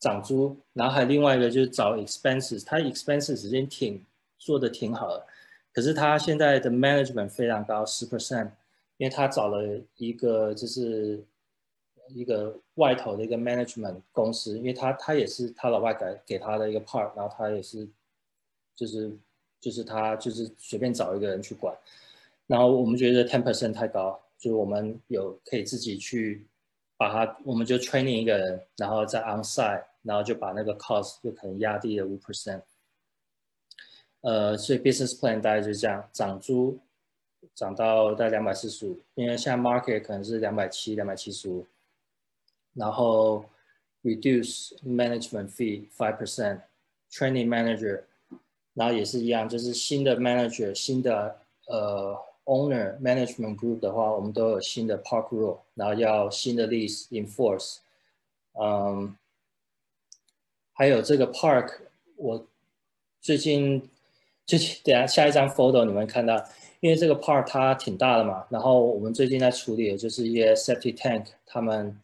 [0.00, 4.04] 涨租，然后还有另外一个就是找 expenses，它 expenses 时间挺。
[4.42, 5.26] 做的挺好的，
[5.70, 8.46] 可是他现在的 management 非常高，十 percent，
[8.96, 11.22] 因为他找了一个就是
[12.08, 17.86] 一个外头的一个 management 公司，因为他他也是他老外给给他的一个 part，然后他也是
[18.74, 19.14] 就是
[19.60, 21.76] 就是他就是随便找一个人去管，
[22.46, 26.46] 然后我们觉得 ten percent 太高，就是我们有可以自己去
[26.96, 32.62] 把它，我们就 training 一个人，然后在 onsite，然后就把那个 cost 就可能压低了五 percent。
[34.22, 36.80] 呃，所以 business plan 大概就是这样，涨租
[37.54, 41.66] 涨到大概两百四十五，因为现在 market 可能是两百七、两百七十五，
[42.74, 43.44] 然后
[44.02, 48.02] reduce management fee five percent，training manager，
[48.74, 57.78] 然后也是一样，就是新的 manager、新的呃 owner management group 的话，我们都有新的 park rule，然后要新的 lease enforce，
[58.52, 59.16] 嗯，
[60.72, 61.78] 还有这个 park，
[62.16, 62.46] 我
[63.20, 63.88] 最近。
[64.46, 66.34] 就等下下一张 photo 你们看到，
[66.80, 71.96] 因为这个 part 它挺大的嘛，然后我们最近在处理的就是一些 septic tank，他们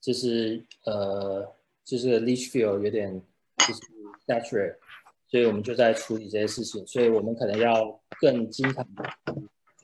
[0.00, 1.44] 就是呃
[1.84, 3.20] 就是 leach field 有点
[3.66, 3.80] 就是
[4.28, 4.76] saturate，
[5.26, 8.86] 所以我们就在处理这些事情，所以我们可能要更经常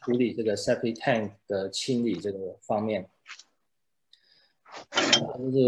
[0.08, 3.06] 处理这个 septic tank 的清理这个方面。
[5.12, 5.58] 就是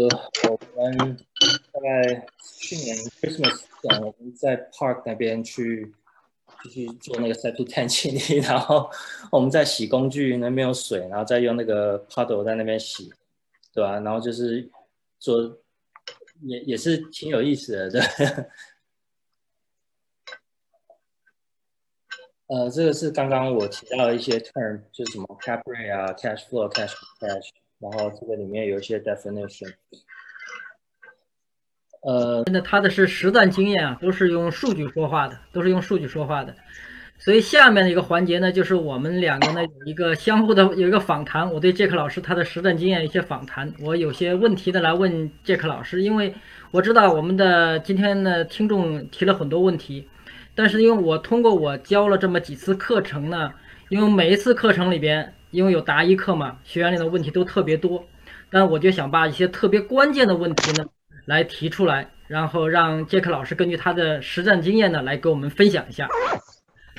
[0.49, 1.15] 我们
[1.71, 2.25] 大概
[2.59, 5.93] 去年 Christmas 前，我们在 Park 那边去，
[6.71, 8.89] 去做那个 septic tank 清理，然后
[9.31, 13.13] 我们在洗工具，那边有水，然后再用那个 puddle 在那边洗，
[13.71, 13.99] 对吧？
[13.99, 14.67] 然后就是
[15.19, 15.55] 做，
[16.41, 18.01] 也也是挺有意思的，对。
[22.51, 26.91] 呃，这个是刚刚我提到的一些 term，就是什么 cap rate 啊，cash flow，cash
[27.21, 27.47] cash。
[27.79, 29.73] 然后这个里面有一些 definition，
[32.01, 36.53] 呃，真的，他的是实战经验啊，都是用数据说话的，都是用数据说话的。
[37.17, 41.53] 所以下面的一个环节呢，就是我们两个呢有一个相互的有一个访谈。
[41.53, 46.35] 我对杰克老师他的实战经验一些访谈，我有些问题的来问杰克老师，因为
[46.71, 50.05] 我知道我们的今天的听众提了很多问题，
[50.61, 53.51] 但是因为我通过我教了这么几次课程呢，
[53.89, 55.33] 因为每一次课程里边。
[55.51, 58.01] 因为有答疑课嘛，学员里的问题都特别多，
[58.49, 60.85] 但我就想把一些特别关键的问题呢
[61.25, 66.07] 来提出来，然后让杰克老师根据他的实战经验呢来给我们分享一下。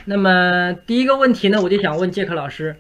[0.04, 2.76] 那么第一个问题呢，我就想问杰克老师，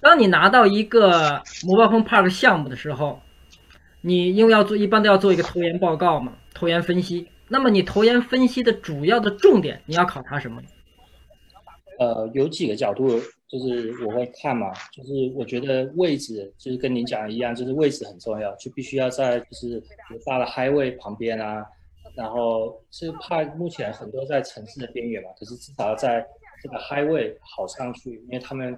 [0.00, 3.22] 当你拿到一个 Mobile Home Park 项目的时候，
[4.00, 7.28] 你因为要做，一般都要做一个投研报告嘛，投研分析。
[7.52, 10.60] 那么你投研分析的主要的重点，你要考察什么？
[11.98, 13.20] 呃，有几个角度。
[13.52, 19.78] 就是我会看嘛，就是我觉得位置就是跟您讲的一样，就是位置很重要，就必须要在就是
[20.24, 21.62] 大的 highway 旁边啊，
[22.14, 26.26] 然后是怕目前很多在城市的边缘嘛，可是至少要在
[26.62, 28.72] 这个 highway 好上去，因为他们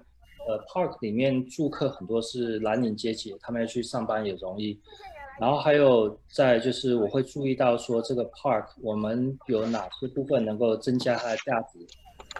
[0.48, 4.76] 呃 park 里面住客很多是蓝领阶级，他们要去上班也容易。
[5.40, 11.78] 然后还有在就是我会注意到说这个 park 我们有哪些部分能够增加它的价值，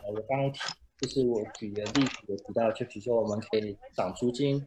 [0.03, 0.61] 呃，我刚刚提。
[1.01, 4.65] 就是我举的例子有提到，就比如说我们可以涨租金，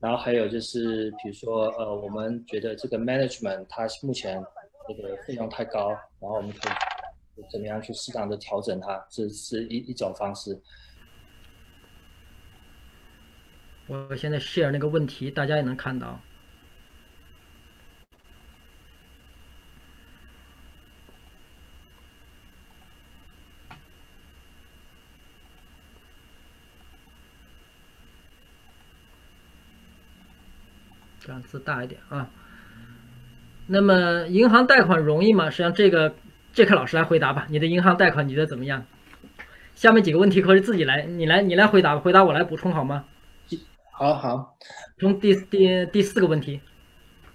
[0.00, 4.42] 然后还有就是比如说呃，我们觉得这个 management 它目前
[4.88, 10.58] 这个费用太高，然后我们可以怎么样去适当的调整它，这是一一种方式。
[13.86, 16.18] 我现在 share 那个问题，大家也能看到。
[31.42, 32.30] 字大一点啊。
[33.66, 35.50] 那么银行贷款容易吗？
[35.50, 36.14] 实际上这个
[36.52, 37.46] 杰克老师来回答吧。
[37.50, 38.84] 你的银行贷款你觉得怎么样？
[39.74, 43.04] 下面几个问题可以自己来，你来你来回答，回答我来补充好吗？
[43.92, 44.56] 好好。
[44.98, 46.60] 从第第第四个问题。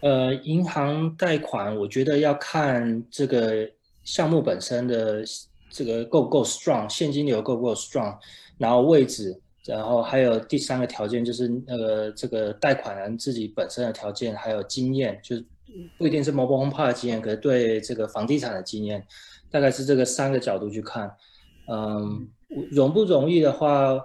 [0.01, 3.69] 呃，银行贷款我觉得要看这个
[4.03, 5.23] 项目本身的
[5.69, 8.17] 这个够不够 strong，现金流够不够 strong，
[8.57, 9.39] 然后位置。
[9.65, 15.45] 然后还有第三个条件就是那个这个贷款人自己本身的条件，还有经验，就是
[15.97, 19.05] 不一定是 mobile home park 的经验，可是对这个房地产的经验，
[19.49, 21.09] 大概是这个三个角度去看。
[21.71, 22.27] 嗯，
[22.71, 23.97] 容不容易的话，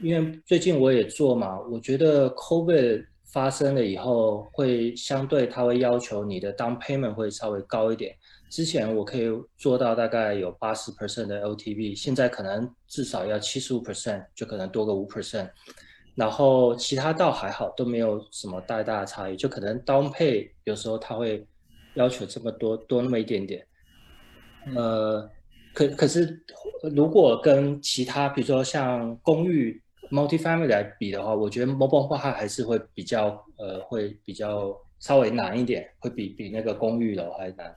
[0.00, 8.14] 因为最近我也做嘛，我觉得 COVID 发生了以后，会相对他会要求你的 down payment 会稍微高一点。
[8.54, 9.24] 之前我可以
[9.56, 15.50] 做到大概有八十 percent 的 LTV，现在可能至少要七十五 percent，就可能多个五 percent。
[16.14, 21.44] 然后其他倒还好，都没有什么太大的差异，就可能 down pay 有时候他会
[21.94, 23.66] 要求这么多多那么一点点。
[24.76, 25.28] 呃，
[25.74, 26.40] 可可是
[26.94, 29.82] 如果跟其他比如说像公寓
[30.12, 37.74] multi-family 来比的话，我觉得 mobile 化还是会比较呃会比较稍微难一点，会比比那个公寓楼还难。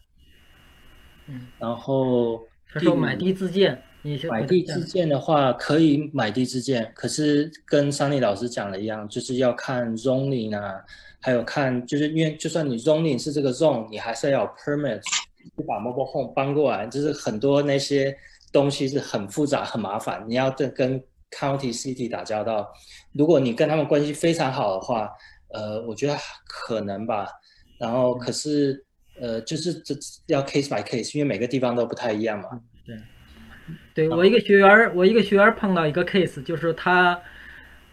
[1.30, 10.82] 嗯，然后他说买地自建，你买地自建的话可以买地自建，可是跟桑尼老师讲的一样，就是要看 zoning 啊，
[11.20, 18.16] 还有看就是因为就算你 zoning 是这个 zone，你还是要 permit 去把 mobile home 搬过来，就是很多那些
[18.54, 22.72] 东西是很复杂很麻烦，你要跟跟 county city 打交道。
[23.12, 25.12] 如果你跟他们关系非常好的话，
[25.50, 26.16] 呃，我觉得
[26.48, 27.28] 可能吧。
[27.78, 28.86] 然后可是。
[29.20, 29.96] 呃，就是这
[30.28, 32.62] 要 case by case，因为每个地方都不太一样嘛。
[32.86, 32.96] 对，
[33.94, 37.20] 对我一个学员，我一个学员碰到一个 case，就是他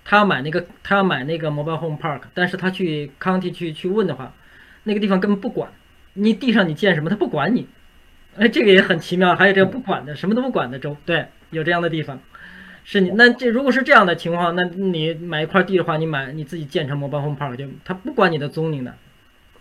[0.04, 4.34] 他要买那个他要买那个 mobile home park，但是他去 county 去去问的话，
[4.82, 5.72] 那个地方根本不管
[6.12, 7.66] 你地上你建什么，他不管你。
[8.36, 12.20] 哎，这个也很奇妙，还有这个不管的，什么都不管的州，对，有这样的地方。
[12.82, 18.94] 是你那这如果是这样的情况，那你买一块地的话，你买你自己建成 mobile home park，就他不管你的 zoning 的。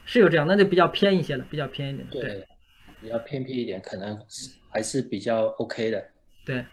[0.05, 2.07] 是有这样，那就比较偏一些了，比较偏一点。
[2.09, 2.45] 对，
[3.01, 4.19] 比较偏僻一点，可能
[4.69, 6.03] 还是比较 OK 的。
[6.45, 6.65] 对，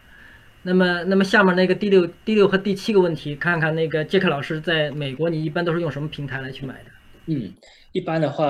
[0.63, 6.91] 那么那么下面那个第六第六和第七个问题，看看那个杰克老师在美国，你一般都是用什么平台来去买的？
[7.27, 7.53] 嗯，
[7.91, 8.47] 一般的话，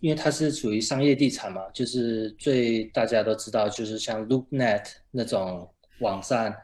[0.00, 5.68] 因为它是属于商业地产嘛，就是最大家都知道，就是像 LoopNet 那种
[6.00, 6.54] 网站，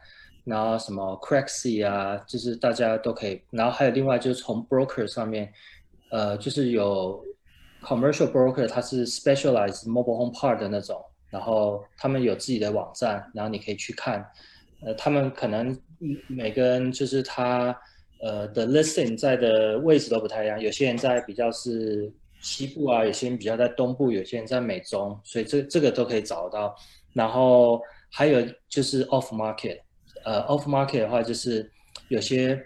[0.44, 3.40] 然后什么 Cracksy 啊，就是大家都可以。
[3.50, 5.50] 然后还有另外就是从 broker 上面，
[6.10, 7.24] 呃，就是有
[7.82, 14.24] commercial broker，它是 specialized mobile home park 的那种，然后他们有自己的网站，然后你可以去看，
[14.82, 15.78] 呃，他们可能
[16.26, 17.76] 每个人就是他。
[18.20, 26.74] 呃的 listing 在的位置都不太一样，有些人在比较是西部啊，有些人比较在东部，有些人在美中，所以这这个都可以找到。
[27.12, 29.78] 然后还有就是 off market，
[30.24, 31.70] 呃 off market 的话就是
[32.08, 32.60] 有些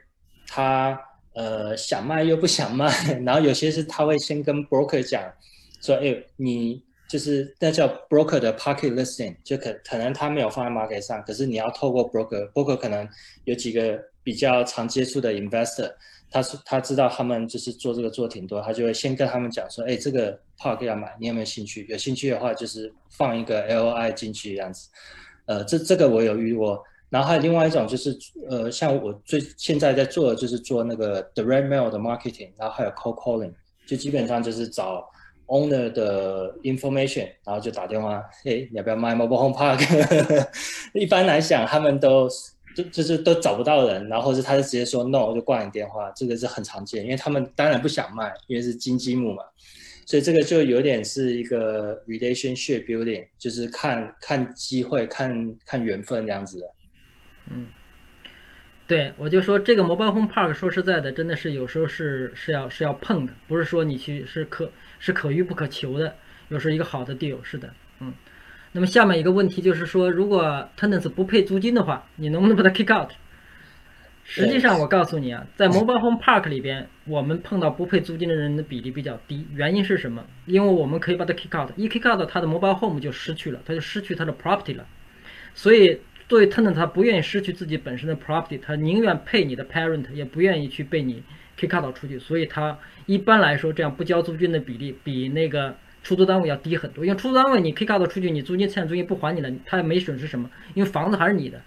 [0.47, 0.99] 他
[1.35, 2.93] 呃想卖又不想卖，
[3.24, 5.22] 然后有些是他会先跟 broker 讲
[5.80, 13.09] 说，哎，你就是那叫 broker 的 pocket listing，就可可能他没有放在 market 上，可是你要透过 broker，broker 可能
[13.45, 14.01] 有几个。
[14.24, 15.93] 比较常接触的 investor，
[16.30, 21.85] 他是他知道他们就是做这个做挺多，他就会先跟他们讲说，哎，这个 park 要买，你有没有兴趣？
[21.89, 24.89] 有兴趣的话，就是放一个 LI 进去这样子。
[25.47, 26.80] 呃，这这个我有遇过。
[27.13, 28.17] 然后还有另外一种就是，
[28.49, 33.53] 呃，像我最现在在做的就是做那个 direct mail 的 marketing，然后还有 cold calling，
[33.87, 35.07] 就基本上就是找
[35.47, 39.79] owner 的 information，然后就打电话，哎，你要不要卖 mobile home park？
[40.95, 42.29] 一般来讲，他们都。
[42.75, 49.43] 就就是都找不到人，然后是他就直接说 no 就挂你电话，这个是很常见，因为他们当然不想卖，因为是金积木嘛，
[50.07, 56.67] 所以这个就有点是一个 relationship building，就是看看机会，看看缘分这样子的。
[57.51, 57.66] 嗯，
[58.86, 66.16] 对，我就说这个 mobile home park，说实在的，真的是有时候是是要是要碰的，不是说你去是可是可遇不可求的，
[66.49, 68.12] 有时候一个好的 deal 是的，嗯。
[68.74, 73.11] 那么下面一个问题就是说，如果 tenants 不配租金的话，你能不能把它 kick out？
[74.24, 79.47] 实际上，我告诉你啊，在 mobile home park 里边，我们碰到不配租金的人的比例比较低。
[79.53, 80.24] 原因是什么？
[80.47, 84.86] 因为我们可以把它 kick out，一 kick out，它的 mobile home 就失去了，它就失去它的 property 了。
[85.55, 86.01] 所以，
[86.33, 91.22] 作为 tenant，他不愿意失去自己本身的 property，他宁愿配你的 parent，也不愿意去被你
[91.61, 92.18] kick out 出去。
[92.18, 95.74] 所以，他一般来说这样不交租金的比例比那个。
[96.03, 101.61] 出租单位要低很多，因为出租单位你 kick out 出去，你租金欠租金不还你了，他也没损失什么，因为房子还是你的。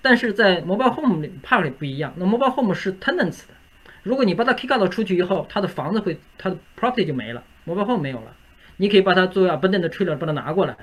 [0.00, 3.54] 但是在 mobile home 里 park 里不一样，那 mobile home 是 tenants 的，
[4.02, 8.34] 如果你把它 kick out 出去以后，他的房子会，他的 property 就没了，mobile home 没有了，
[8.78, 10.74] 你可以把它作为 abandoned trailer 把它拿过来，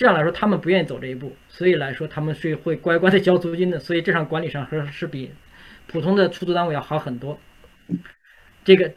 [0.00, 5.30] 这样来说他们不愿意走这一步，所以来说他们是会乖乖的交租金的，所以这场管理上还是比
[5.88, 7.38] 普通的出租单位要好很多，
[8.64, 8.90] 这个。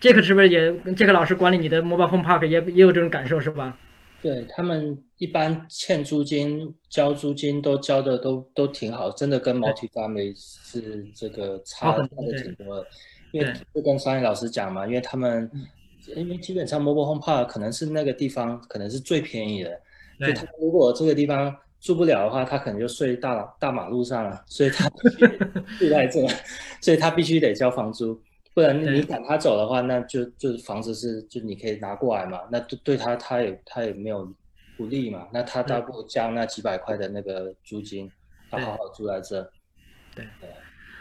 [0.00, 3.78] 杰克是不是也杰克老师管理你的 mobile home park 也也有这种感受是吧？
[4.22, 12.86] 对他们一般欠租金、交租金都交的都都挺好，真的跟 multi family 是这个差差的挺多的。
[13.30, 15.48] 因为就跟商业老师讲嘛，因为他们
[16.16, 19.80] 因为基本上 mobile home park 可能是那个地方可能是最便宜的，
[20.20, 24.88] 就他如果这个地方住不了的话，他可能就睡大大马路上了，所以他
[25.78, 26.20] 住在这，
[26.80, 28.20] 所以他必须得交房租。
[28.52, 34.28] 不然你赶他走的话，那就就是房子是就你可以拿过来嘛，那对对他他也他也没有
[34.76, 38.10] 不利嘛，那他倒不如交那几百块的那个租金，
[38.50, 39.40] 他好好住在这。
[40.14, 40.50] 对对。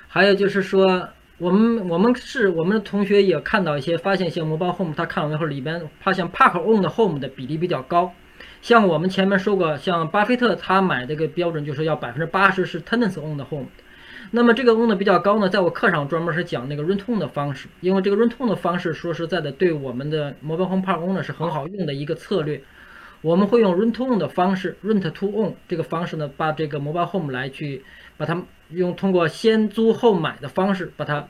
[0.07, 1.09] 还有就是说，
[1.39, 8.11] 我们我们是我们的同学也看到一些发现，像 mobile home，他看完以后里边发现 park own 的 home 的比例比较高，
[8.61, 13.67] 像我们前面说过，像巴菲特他买这个标准就是要百分之八十是 tenants own 的 home。
[14.31, 22.61] 那么这个 own 的比较高呢，在我课上专门是讲那个 rent home 的方式，因为这个 rent home 的方式说实在的，对我们的 mobile home park owner 是很好用的一个策略。
[23.21, 27.83] 我们会用 rent home 的方式，rent to own 这个方式呢，把这个 mobile home 来去
[28.17, 31.27] 把它用通过先租后买的方式把它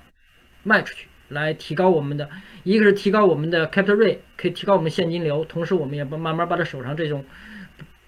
[0.63, 2.29] 卖出去，来提高我们的
[2.63, 7.23] 一个是提高我们的 capital rate，可以提高我们现金流，同时我们也把慢慢把它手上这种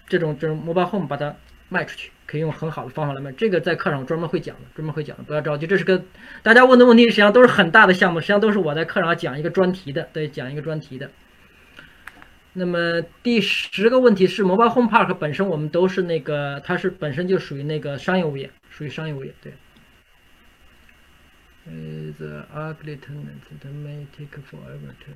[0.08, 1.36] 这种这种 mobile home 把它
[1.70, 2.12] 卖出去。
[2.28, 5.68] 可以用很好的方法来卖，这个在课上我专门会讲的，专门会讲的，不要着急。
[5.68, 6.02] 这是个
[6.42, 11.12] 大家问的问题，实际上都是很大的项目，实际上都是我在课上讲一个专题的，对，讲一个专题的。
[12.54, 19.52] 那么第十个问题是，Mobile Home Park 本身我们都是那个，它是本身就属于那个商业物业，属于商业物业，对。
[21.64, 25.12] The ugly tenant that may take forever to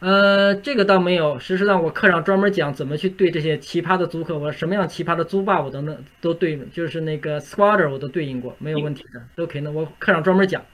[0.00, 1.38] 呃，这个倒没有。
[1.38, 9.60] 事实上，我课上专门讲怎么去对这些奇葩的租客，我什么样奇葩的租霸，我都能都对，就是那个 squatter 我都对应过，没有问题的，都可以。
[9.60, 10.64] 那我课上专门讲，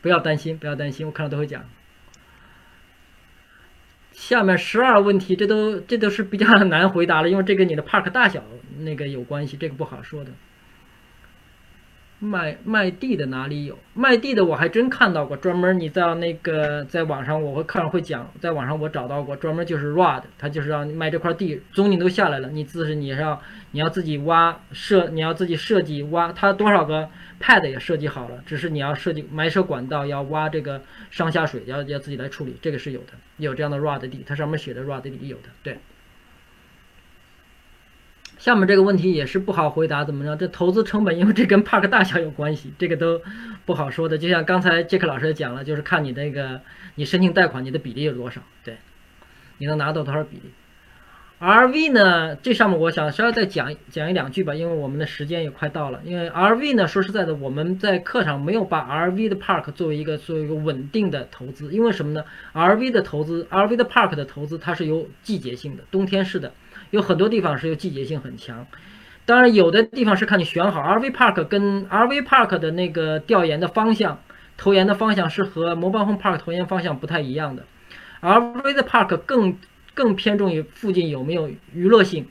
[0.00, 1.64] 不要担心，不要担心，我课上都会讲。
[4.12, 8.42] 下面十二问题，这都这都是比较难回答了，因为这跟你的 park 大小
[8.78, 10.30] 那个有关系，这个不好说的。
[12.18, 13.78] 卖卖地的哪里有？
[13.94, 23.40] 卖地的我还真看到过，专门你在那个在网上我会看会讲，在网上我找到过，专门就是 rod，他就是让你卖这块地，租赁都下来了，你自是你要
[23.72, 27.08] 你要自己挖设，你要自己设计挖，它多少个
[27.40, 35.78] pad 也设计好了，只是你要设计埋设管道，要挖这个上下水，要要自己来处理，这个是有的，有这样的 rod 地，它上面写的 rod 地有的，对。
[38.46, 40.36] 下面这个问题也是不好回答，怎么着？
[40.36, 43.20] 这投资成本，因为这跟 park 大小有关系，这个都
[43.64, 44.18] 不好说的。
[44.18, 46.60] 就像刚才杰克老师也讲了，就是看你那个
[46.94, 48.76] 你申请贷款你的比例有多少，对，
[49.58, 50.42] 你能拿到多少比例。
[51.40, 56.00] RV 呢，这上面我想稍微再讲讲一两句吧，因为我们的时间也快到了。
[56.04, 62.22] 因为 RV 呢，说实在的，我们在课上没有把 RV 的 park 作为一个作为一个稳定的投资，因为什么呢
[62.54, 66.52] ？RV 的投资，RV 的 park 的投资，它是有季节性的，冬天是的。
[66.96, 68.66] 有很多地方是有季节性很强，
[69.26, 70.80] 当然有的地方是看你选好。
[70.80, 74.20] RV Park 跟 RV Park 的那个调研的方向、
[74.56, 77.64] 投研的方向是和 Mobile Home Park 投研方向不太一样的。
[78.22, 79.58] RV 的 Park 更
[79.92, 82.26] 更偏重于附近有没有娱乐性，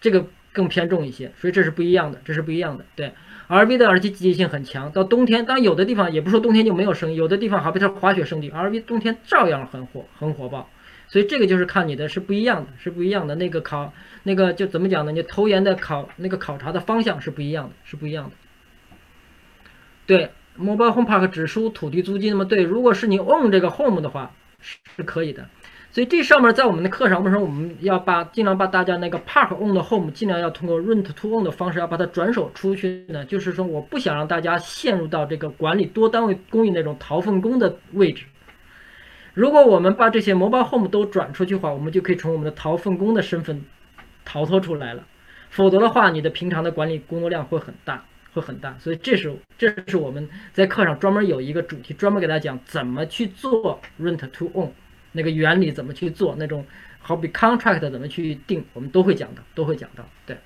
[0.00, 2.86] 这个更偏重一些，所以这是不一样的，这是不一样的。
[2.96, 3.12] 对
[3.48, 10.70] ，RV 的而且季节性很强，到冬天，当然有的地方也不说冬天就没有生意，有的地方好比说滑雪胜地，RV 冬天照样很火，很火爆。
[11.10, 13.34] 所以这个就是看你的是不一样的，是不一样的。
[13.34, 13.92] 那个考
[14.22, 15.10] 那个就怎么讲呢？
[15.10, 18.36] 你投研的考那个考察的方向是不一样的，是不一样的。
[20.06, 24.30] 对，Mobile Home Park 只收土地租金，那么对，如果是你 own 这个 home 的话
[24.60, 25.48] 是可以的。
[25.92, 33.24] 所以这上面在我们的课上，为什么我们要把尽量把大家那个 park own 的 home 尽量要通过 rent to own 的方式要把它转手出去呢？
[33.24, 38.24] 就是说我不想让大家陷入到这个管理多单位公寓那种掏粪工的位置。
[39.34, 43.64] 如果我们把这些 mobile home 都转出去的话，我们就可以从我们的逃粪工的身份
[44.24, 45.06] 逃脱出来了。
[45.50, 48.76] 否则的话，你的平常的管理工作量会很大，会很大。
[48.78, 54.70] 所以这是这是我们在课上专门有一个主题，专门给大家讲怎么去做 rent to own
[55.12, 56.64] 那个原理，怎么去做那种
[57.00, 60.04] 好比 contract 怎么去定，我们都会讲到，都会讲到。
[60.26, 60.36] 对。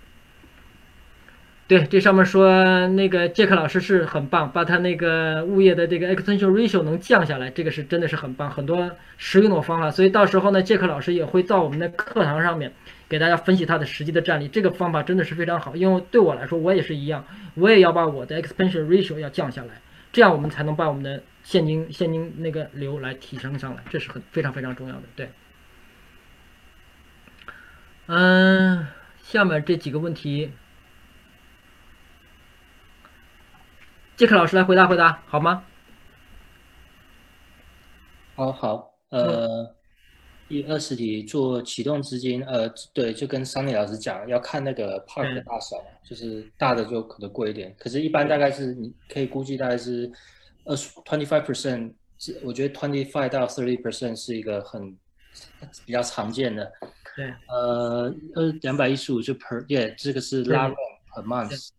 [1.67, 9.91] 对，这上面说那个杰克老师是很棒，把他那个物业的这个 extension ratio 能降下来，这个是真的是很棒，很多实用的方法。
[9.91, 12.71] 所以到时候呢，杰克老师也会到我们的课堂上面
[13.09, 14.47] 给大家分析他的实际的战例。
[14.47, 19.81] 这个方法真的是非常好，因为对我来说，我也是一样，我也要把我的 expansion ratio 要降下来，
[20.13, 25.03] 这样我们才能把我们的现金现金那个流来提升上来，这是很非常非常重要的。
[25.17, 25.31] 对，
[28.09, 28.87] 嗯，
[29.23, 30.51] 下面这几个问题。
[34.17, 35.65] 杰克老师来回答回答好吗？
[38.37, 39.75] 好好，呃，
[40.47, 45.77] 一二十题做启动资金，呃，对，就跟桑尼老师讲，要看那个 park 的大小，
[46.09, 50.09] 就是大的就可能贵一点，可是，一般大概是你可以估计大概是
[50.65, 51.93] 二十 twenty five percent，
[52.45, 54.97] 我觉得 twenty five 到 thirty percent 是一个很
[55.85, 56.73] 比较常见的。
[57.17, 61.71] 对，呃，呃，两百一十五就 per year，这个是拉 per month，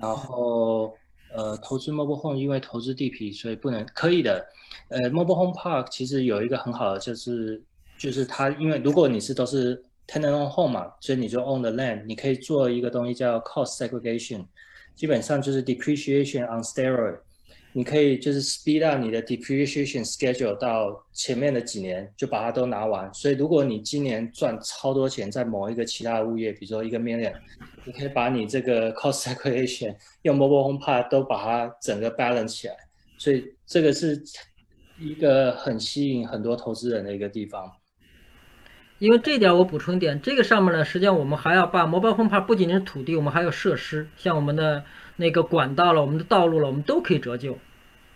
[0.00, 0.96] 然后。
[1.36, 4.44] 呃，投资 mobile home 因为投资地皮，所以不能可以的。
[4.88, 7.62] 呃，mobile home park 其实有一个很好的，就是
[7.98, 14.46] 就是它，因为如果你是都是 tenant on home 嘛，所以你就 on the land，你可以做一个东西叫 cost segregation，
[14.94, 17.18] 基本上就是 depreciation on steroid。
[17.76, 23.12] 你可以就是 speed up 你的 depreciation schedule 到前面的几年就把它都拿完。
[23.12, 27.34] 所以如果你今年赚超多钱在某一个其他的物业，比如说一个 million，
[27.84, 32.74] 你可以把你这个 cost segregation 用 mobile home park 都把它整个 balance 起来。
[33.18, 34.22] 所以这个是
[34.98, 37.70] 一个很吸引很多投资人的一个地方。
[38.98, 44.82] 因为这点我补充一点，这个上面呢，实际上我们还要把 mobile home park 不仅仅是土地，我们还有设施，像我们的
[45.16, 47.58] 那个管道了，我们的道路了，我们都可以折旧。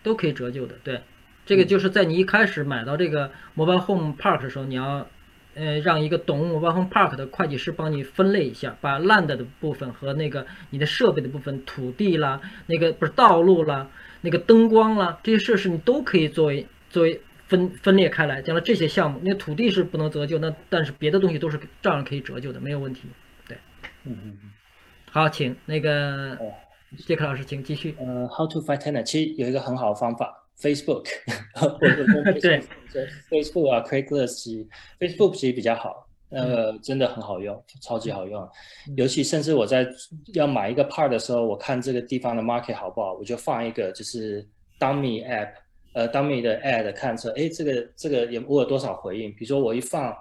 [0.02, 1.02] 都可以折旧的，对，
[1.44, 5.06] 这个就是在你一开始买到这个 Mobile Home Park 的时候，你要，
[5.54, 13.88] 呃，让一个懂 Mobile Home Park 的会计师帮你分类一下，把 land 的部分和那个你的设备的部分，土地啦，那个不是道路啦，
[14.22, 18.40] 那个灯光啦，这些设施你都可以作为作为分分裂开来。
[18.40, 23.02] 将来这些项目，那土地是不能折旧，那但是别的东西都是照样可以折旧的，没有问题。
[23.46, 23.58] 对，
[24.04, 24.50] 嗯嗯嗯，
[25.10, 26.38] 好，请那个。
[26.98, 27.94] 杰克老师，请继续。
[28.00, 29.04] 呃，How to find tenant？
[29.04, 31.06] 其实有一个很好的方法，Facebook。
[32.40, 32.60] 对
[33.30, 38.48] ，Facebook 啊，Craigslist，Facebook 其实比较好，呃，真的很好用，超级好用。
[38.96, 39.86] 尤其甚至我在
[40.34, 44.44] 要买一个 part 的时候，我看这个地方的 market 好不好，我就放一个就是
[44.80, 45.52] dummy app，
[45.94, 49.30] 呃 dummy 的 ad 看说，哎，这个这个有我有多少回应？
[49.36, 50.12] 比如说我一放，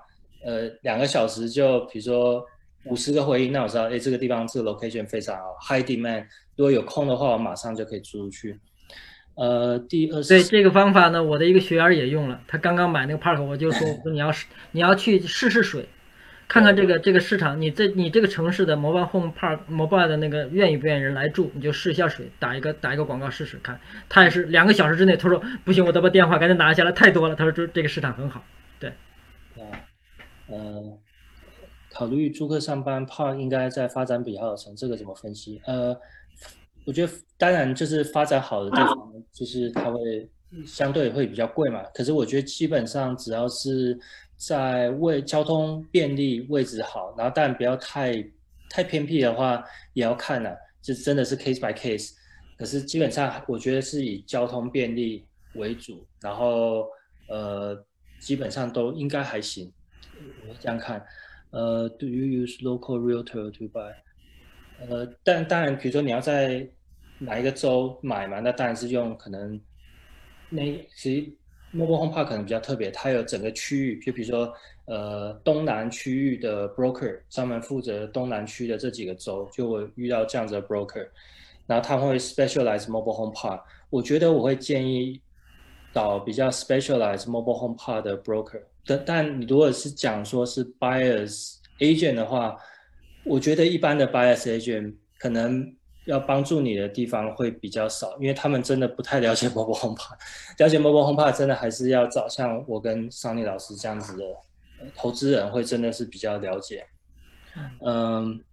[0.45, 2.45] 呃，两个小时就比如说
[2.85, 6.25] 五十个回应，那我知道，哎，这个地方这个 location 非常好，high demand。
[6.55, 8.59] 如果有空的话，我马上就可以租出去。
[9.35, 15.87] 呃，第二对这个方法呢，我的一个学员也用了，他刚刚买那个 park，我就说，我说你要试，你要去试试水。
[16.47, 23.79] 看看这个这个市场，你这你这个城市的 mobile home park mobile 的那个愿意不愿意人来住，你就试一下水，打一个打一个广告试试看。
[24.09, 27.35] 他也是两个小时之内，他说不行，我得把电话赶紧拿下来，太多了。
[27.35, 28.43] 他说这这个市场很好，
[28.79, 28.89] 对。
[28.89, 29.61] 啊，
[30.47, 30.97] 呃，
[31.99, 35.61] 考虑租客上班 park 应该在发展比较好城，这个怎么分析？
[35.65, 35.93] 呃，
[36.85, 40.29] 我觉得当然就是发展好的地方，就是它会
[40.65, 41.83] 相对会比较贵嘛。
[41.93, 43.99] 可是我觉得基本上只要是。
[44.39, 48.25] 在位交通便利、位置好，然后但不要太
[48.69, 50.49] 太偏僻的话，也要看呢，
[50.81, 52.13] 就真的是 case by case。
[52.57, 56.87] 可是基本上我觉得是以交通便利为主，然后
[57.27, 57.77] 呃
[58.21, 59.69] 基本上都应该还行。
[60.47, 61.05] 我这样看，
[61.51, 63.93] 呃，Do you use local realtor to buy？
[64.87, 66.67] 呃，但当然，比如说你要在
[67.17, 69.59] 哪一个州买嘛，那当然是用可能
[70.49, 70.63] 那
[70.95, 71.31] 其实。
[71.71, 74.51] Mobile Home Park 可能比较特别，它有整个区域，就比如说，
[74.85, 81.07] 呃，东南区域的 broker 专门负责东南区的这几个州，就会遇到这样子的 broker，
[81.67, 83.61] 然后他会 specialize Mobile Home Park。
[83.91, 85.21] 我觉得我会建议
[85.93, 88.63] 找比较 specialize Mobile Home Park 的 broker。
[88.89, 92.57] 但但你如果是讲说是 buyers agent 的话，
[93.23, 95.75] 我觉得一般的 buyers agent 可能。
[96.05, 99.95] 要帮助你的地方会比较少，因为他们真的不太了解 Mobile Home。
[100.57, 104.23] 了解 Mobile Home 真的还是要找像我跟桑尼老师这样子的
[104.95, 106.83] 投资人，会真的是比较了解。
[107.85, 108.43] 嗯，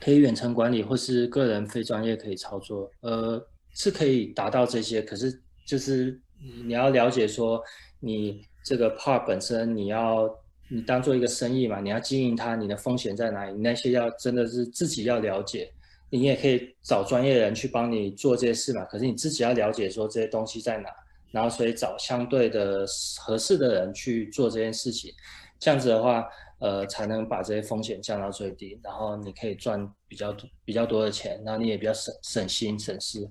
[0.00, 5.00] 可以远程管理或是个人非专业可以操作，呃，是可以达到这些。
[5.00, 6.20] 可是就是
[6.64, 7.62] 你要了解说，
[8.00, 10.28] 你这个 part 本身，你要
[10.68, 13.52] 你当做一个生意嘛，你要经营它，你的风险在哪里？
[13.58, 15.72] 那些要真的是自己要了解。
[16.10, 20.90] 你也可以找专业人去帮你做这些事嘛，可是你自己要了解说这些东西在哪，
[21.30, 22.84] 然后所以找相对的
[23.18, 25.10] 合适的人去做这件事情，
[25.58, 33.26] 这样子的话，呃，才能把这些风险降到最低，然后你可以赚比较多比较多的钱，然后你也比较省省心省事。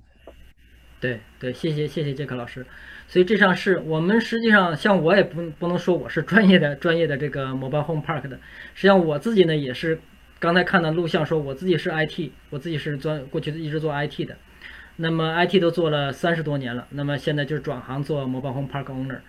[1.01, 2.65] 对对，谢谢谢谢杰克老师，
[3.09, 8.37] 所以这上是我们实际上像我也不不能说我是专业的专业的这个 mobile home park 的，
[8.73, 9.99] 实际上我自己呢也是。
[10.39, 14.35] 刚才看到录像说，我自己是 IT，我自己是专过去一直做 IT 的，
[14.95, 19.19] 那么 IT 都做了三十多年了，那么现在就是转行做 Mobile Home Park Owner。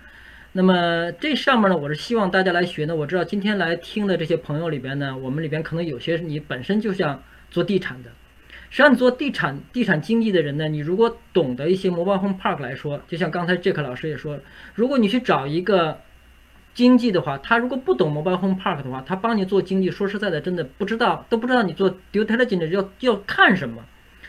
[0.52, 2.96] 那么这上面呢，我是希望大家来学呢。
[2.96, 8.10] 我知道今天来听的这些朋友里边呢，我们里边可能有些你本身就像做地产的，
[8.72, 14.40] 实际上你做地产地产经济的人呢，你如果懂得一些 Mobile Home Park 来说，就像刚才 Jack 老师也说，
[14.74, 16.00] 如果你去找一个。
[16.74, 23.84] 经济的话，他如果不懂 mobile home park 的话，他帮你做经济，说实在的，真的不知道，都不知道你做 due diligence 要要看什么，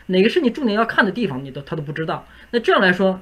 [0.08, 2.28] 哪个是你重点要看的地方，你都他都不知道。
[2.50, 3.18] 那这样来说，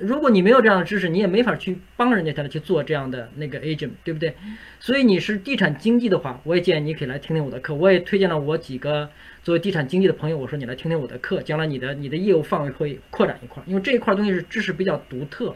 [0.00, 4.34] 如果你没有这样的知识，你也没法去帮人家他去做这样的那个 agent，对不对？
[4.80, 7.72] 所以你是地产经济的话，我也建议你可以来听听我的课。
[7.74, 9.08] 我也推荐了我几个
[9.42, 15.54] 作为地产经济的朋友，我说你来听听我的课，将来你的你的业务范围会扩展一块，因为这一块东西是知识比较独特。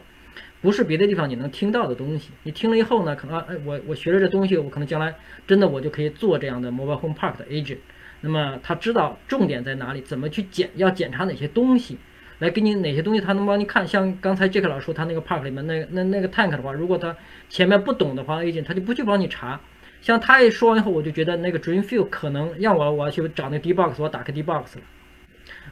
[0.61, 5.13] 不是别的地方你能听到的东西，你听了以后呢，可能哎，我我学了这东西，我可能将来
[5.45, 7.79] 真的我就可以做这样的 mobile home park 的 agent。
[8.21, 11.97] 那么他知道重点在哪里，怎么去检，要检查哪些东西，
[12.39, 13.85] 来给你哪些东西他能帮你看。
[13.85, 17.13] 像刚才杰克老师说他那个 park 里面那那那个 tank 的话，如果他
[17.49, 19.59] 前面不懂的话，agent 他就不去帮你查。
[20.03, 24.81] 像他一说完以后，我就觉得那个 dream field 可能让我我要去找那 d box，我打开 d box 了。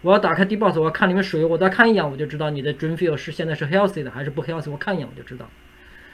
[0.02, 4.72] 我要打开 D box，我要看里面水，我再看一眼，我就知道你的 dream field 是现在是 healthy 的还是不 healthy。
[4.72, 5.48] 我看一眼我就知道，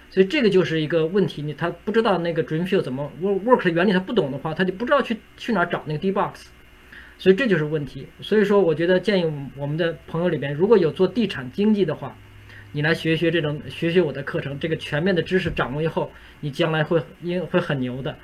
[0.09, 1.41] 所以这个就是一个问题。
[1.41, 6.49] 你他不知道那个 dream field 怎么 work work 的原理，他不懂的话，他就不知道去去哪找那个 D box。
[7.17, 8.07] 所以这就是问题。
[8.19, 12.17] 所以说，我觉得建议我们的朋友里边，如果有做地产经济的话，
[12.73, 16.11] 你来学学这种学学我的课程，这个全面的知识掌握以后，
[16.41, 18.15] 你将来会因会很牛的。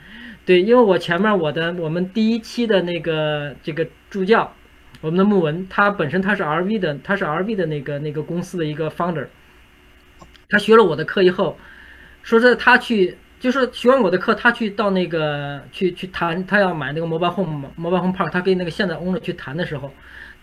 [0.46, 4.54] 对，因为我前面我的我们第一期的那个这个助教。
[5.02, 9.28] 我们的木文，他本身他是 RV 的，他是 RV 的那个那个公司的一个 founder。
[10.48, 11.58] 他学了我的课以后，
[12.22, 19.92] 说是他去，就是学完我的课，他去到那个去去谈，他要买那个 mobile home mobile home park，他跟那个现在 owner 去谈的时候，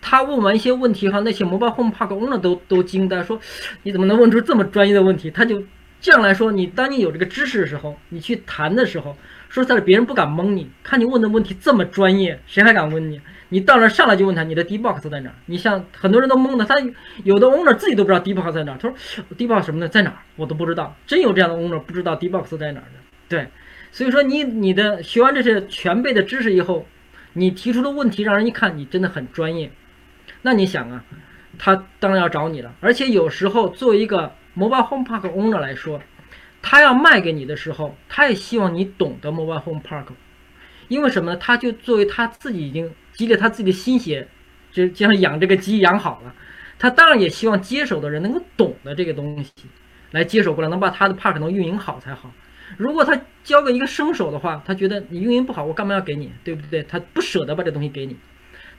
[0.01, 3.39] 他问完一些问题哈，那些 mobile home park owner 都都惊呆，说
[3.83, 5.29] 你怎么能问出这么专业的问题？
[5.29, 5.63] 他就
[6.01, 9.15] 这样来说，你当你有这个知识的时候，你去谈的时候，
[9.47, 10.67] 说实在，别人不敢蒙你。
[10.81, 13.21] 看你问的问题这么专业，谁还敢问你？
[13.49, 15.35] 你到那上来就问他你的 D box 在哪儿？
[15.45, 16.75] 你像很多人都懵的，他
[17.23, 18.77] 有的 owner 自己都不知道 D box 在哪儿。
[18.81, 18.97] 他说
[19.37, 20.95] D box 什么的在哪儿，我都不知道。
[21.05, 22.99] 真有这样的 owner 不知道 D box 在哪儿的。
[23.27, 23.47] 对，
[23.91, 26.85] 所以说你你的学完这些全备的知识以后，
[27.33, 29.69] 你提出的问题让人一看你真的很专业，
[30.41, 31.03] 那你想啊，
[31.57, 32.73] 他当然要找你了。
[32.79, 36.01] 而且有时候作为一个 Mobile Home Park owner 来说，
[36.61, 40.07] 他要卖给你的时候，他也希望你懂得 Mobile Home Park，
[40.87, 41.37] 因为什么呢？
[41.37, 44.27] 他就作为他自己已经积累他自己的心血，
[44.71, 46.33] 就就像养这个鸡养好了，
[46.77, 49.51] 他当然也希望接手的人能够懂得这个东西，
[50.11, 52.31] 来接手过来，能把他的 park 能运营好才好。
[52.77, 56.81] 如果他交给一个生手的话，他觉得你运营不好，我干嘛要给你，对不对？
[56.83, 58.15] 他不舍得把这东西给你。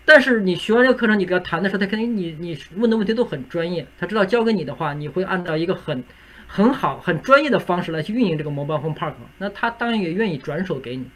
[0.04, 6.02] 但是你学完这个课程，你跟他谈的时候，他肯定你你问的问题都很专业，他知道交给你的话，你会按照一个很
[6.46, 11.06] 很好很专业的方式来去运营这个 mobile home park，那他当然也愿意转手给你。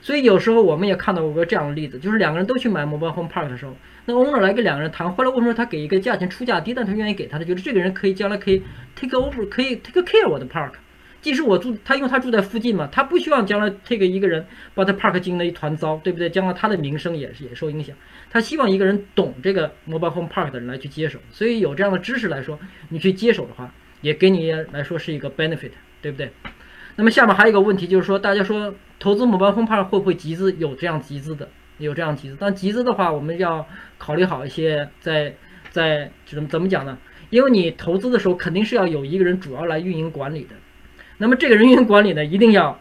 [0.00, 8.62] 所以有时候我们也看到过这样的例子，就是两个人都去买 mobile home park 的时候，那 owner 来跟两个人谈，后来为什么他给一个价钱出价低，但他愿意给他，他觉得这个人可以将来可以
[8.94, 10.70] take over，可以 take care 我的 park。
[11.28, 16.30] 即使我住他，因为他住在附近嘛，他不希望将来这个一个人把他 park 经营的一团糟，对不对？
[16.30, 17.94] 将来他的名声也是也受影响。
[18.30, 22.58] 他希望一个人懂这个 mobile home park 的人来去接手，所以有这样的知识来说，
[22.88, 23.70] 你去接手的话，
[24.00, 26.30] 也给你来说是一个 benefit，对不对？
[26.96, 30.50] 那么下面还有一个问题就是说，大家说投资 mobile home park 会不会集资？
[30.56, 33.66] 有这样集资的，有这样集资，但集资的话，我们要
[33.98, 35.34] 考虑好一些，在
[35.68, 36.96] 在怎么怎么讲呢？
[37.28, 40.56] 因为你投资的时候肯定是要有一个人主要来运营管理的。
[41.18, 42.80] 那么这个人员管理呢，一定要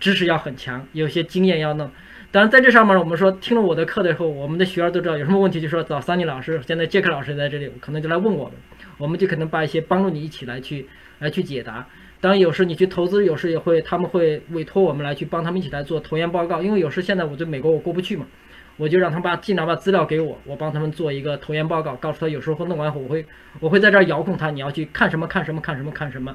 [0.00, 1.90] 知识要很强，有些经验要弄。
[2.30, 8.54] 当然在这上面，我们说听了我的课的时候，我们的学员都知道有什么问题，就说找桑尼老师，现在杰克老师在这里，可能就来问我们，
[8.96, 10.86] 我们就可能把一些帮助你一起来去
[11.18, 11.86] 来去解答。
[12.20, 18.24] 当然有时你去投资，有时也会他们会委托我们来去帮他们一起来做投研报告，因为有时现在我在美国我过不去嘛，
[18.76, 23.26] 我就让他们把尽量把资料给我，我帮他们做一个投研报告，告诉他有时候弄完后我会
[23.58, 26.34] 我会在这儿遥控他，你要去看什么看什么看什么看什么。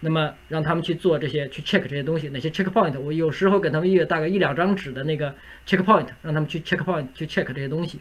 [0.00, 5.34] 那么让他们去做这些，去 check 这些东西，哪些 check point，我有时候给他们一个大概一两张纸的那个
[5.66, 7.98] check point，让他们去 check point 去 check 这些东西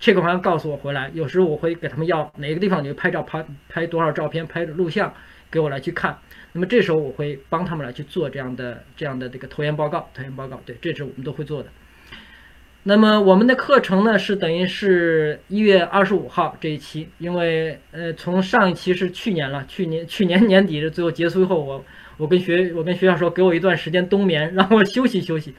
[0.00, 1.10] ，check 完告诉我回来。
[1.14, 5.12] 有时候我会给他们要哪个地方你就拍照拍拍多少照片，拍录像
[5.50, 6.18] 给我来去看。
[6.52, 11.68] 那么这时候我会帮他们来去做这样的这样的这个投研报告，投研报告，对，这是我们都会做的。
[12.84, 21.84] 那么我们的课程呢是等于是一月二十五号这一期，因为呃从上一期是去年了，去年去年年底的最后结束以后，我
[22.16, 25.54] 我跟学我跟学校说给我一段时间冬眠，让我休息休息。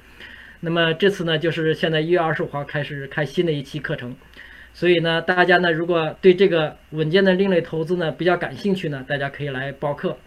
[0.61, 4.15] 那么这次呢就是现在一月二十五号开始开新的一期课程，
[4.74, 10.17] 所以呢大家呢如果对这个稳健的另类投资呢比较感兴趣呢，大家可以来报课。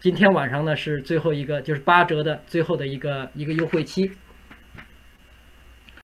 [0.00, 4.10] 今天晚上呢是最后一个就是八折的最后的一个一个优惠期。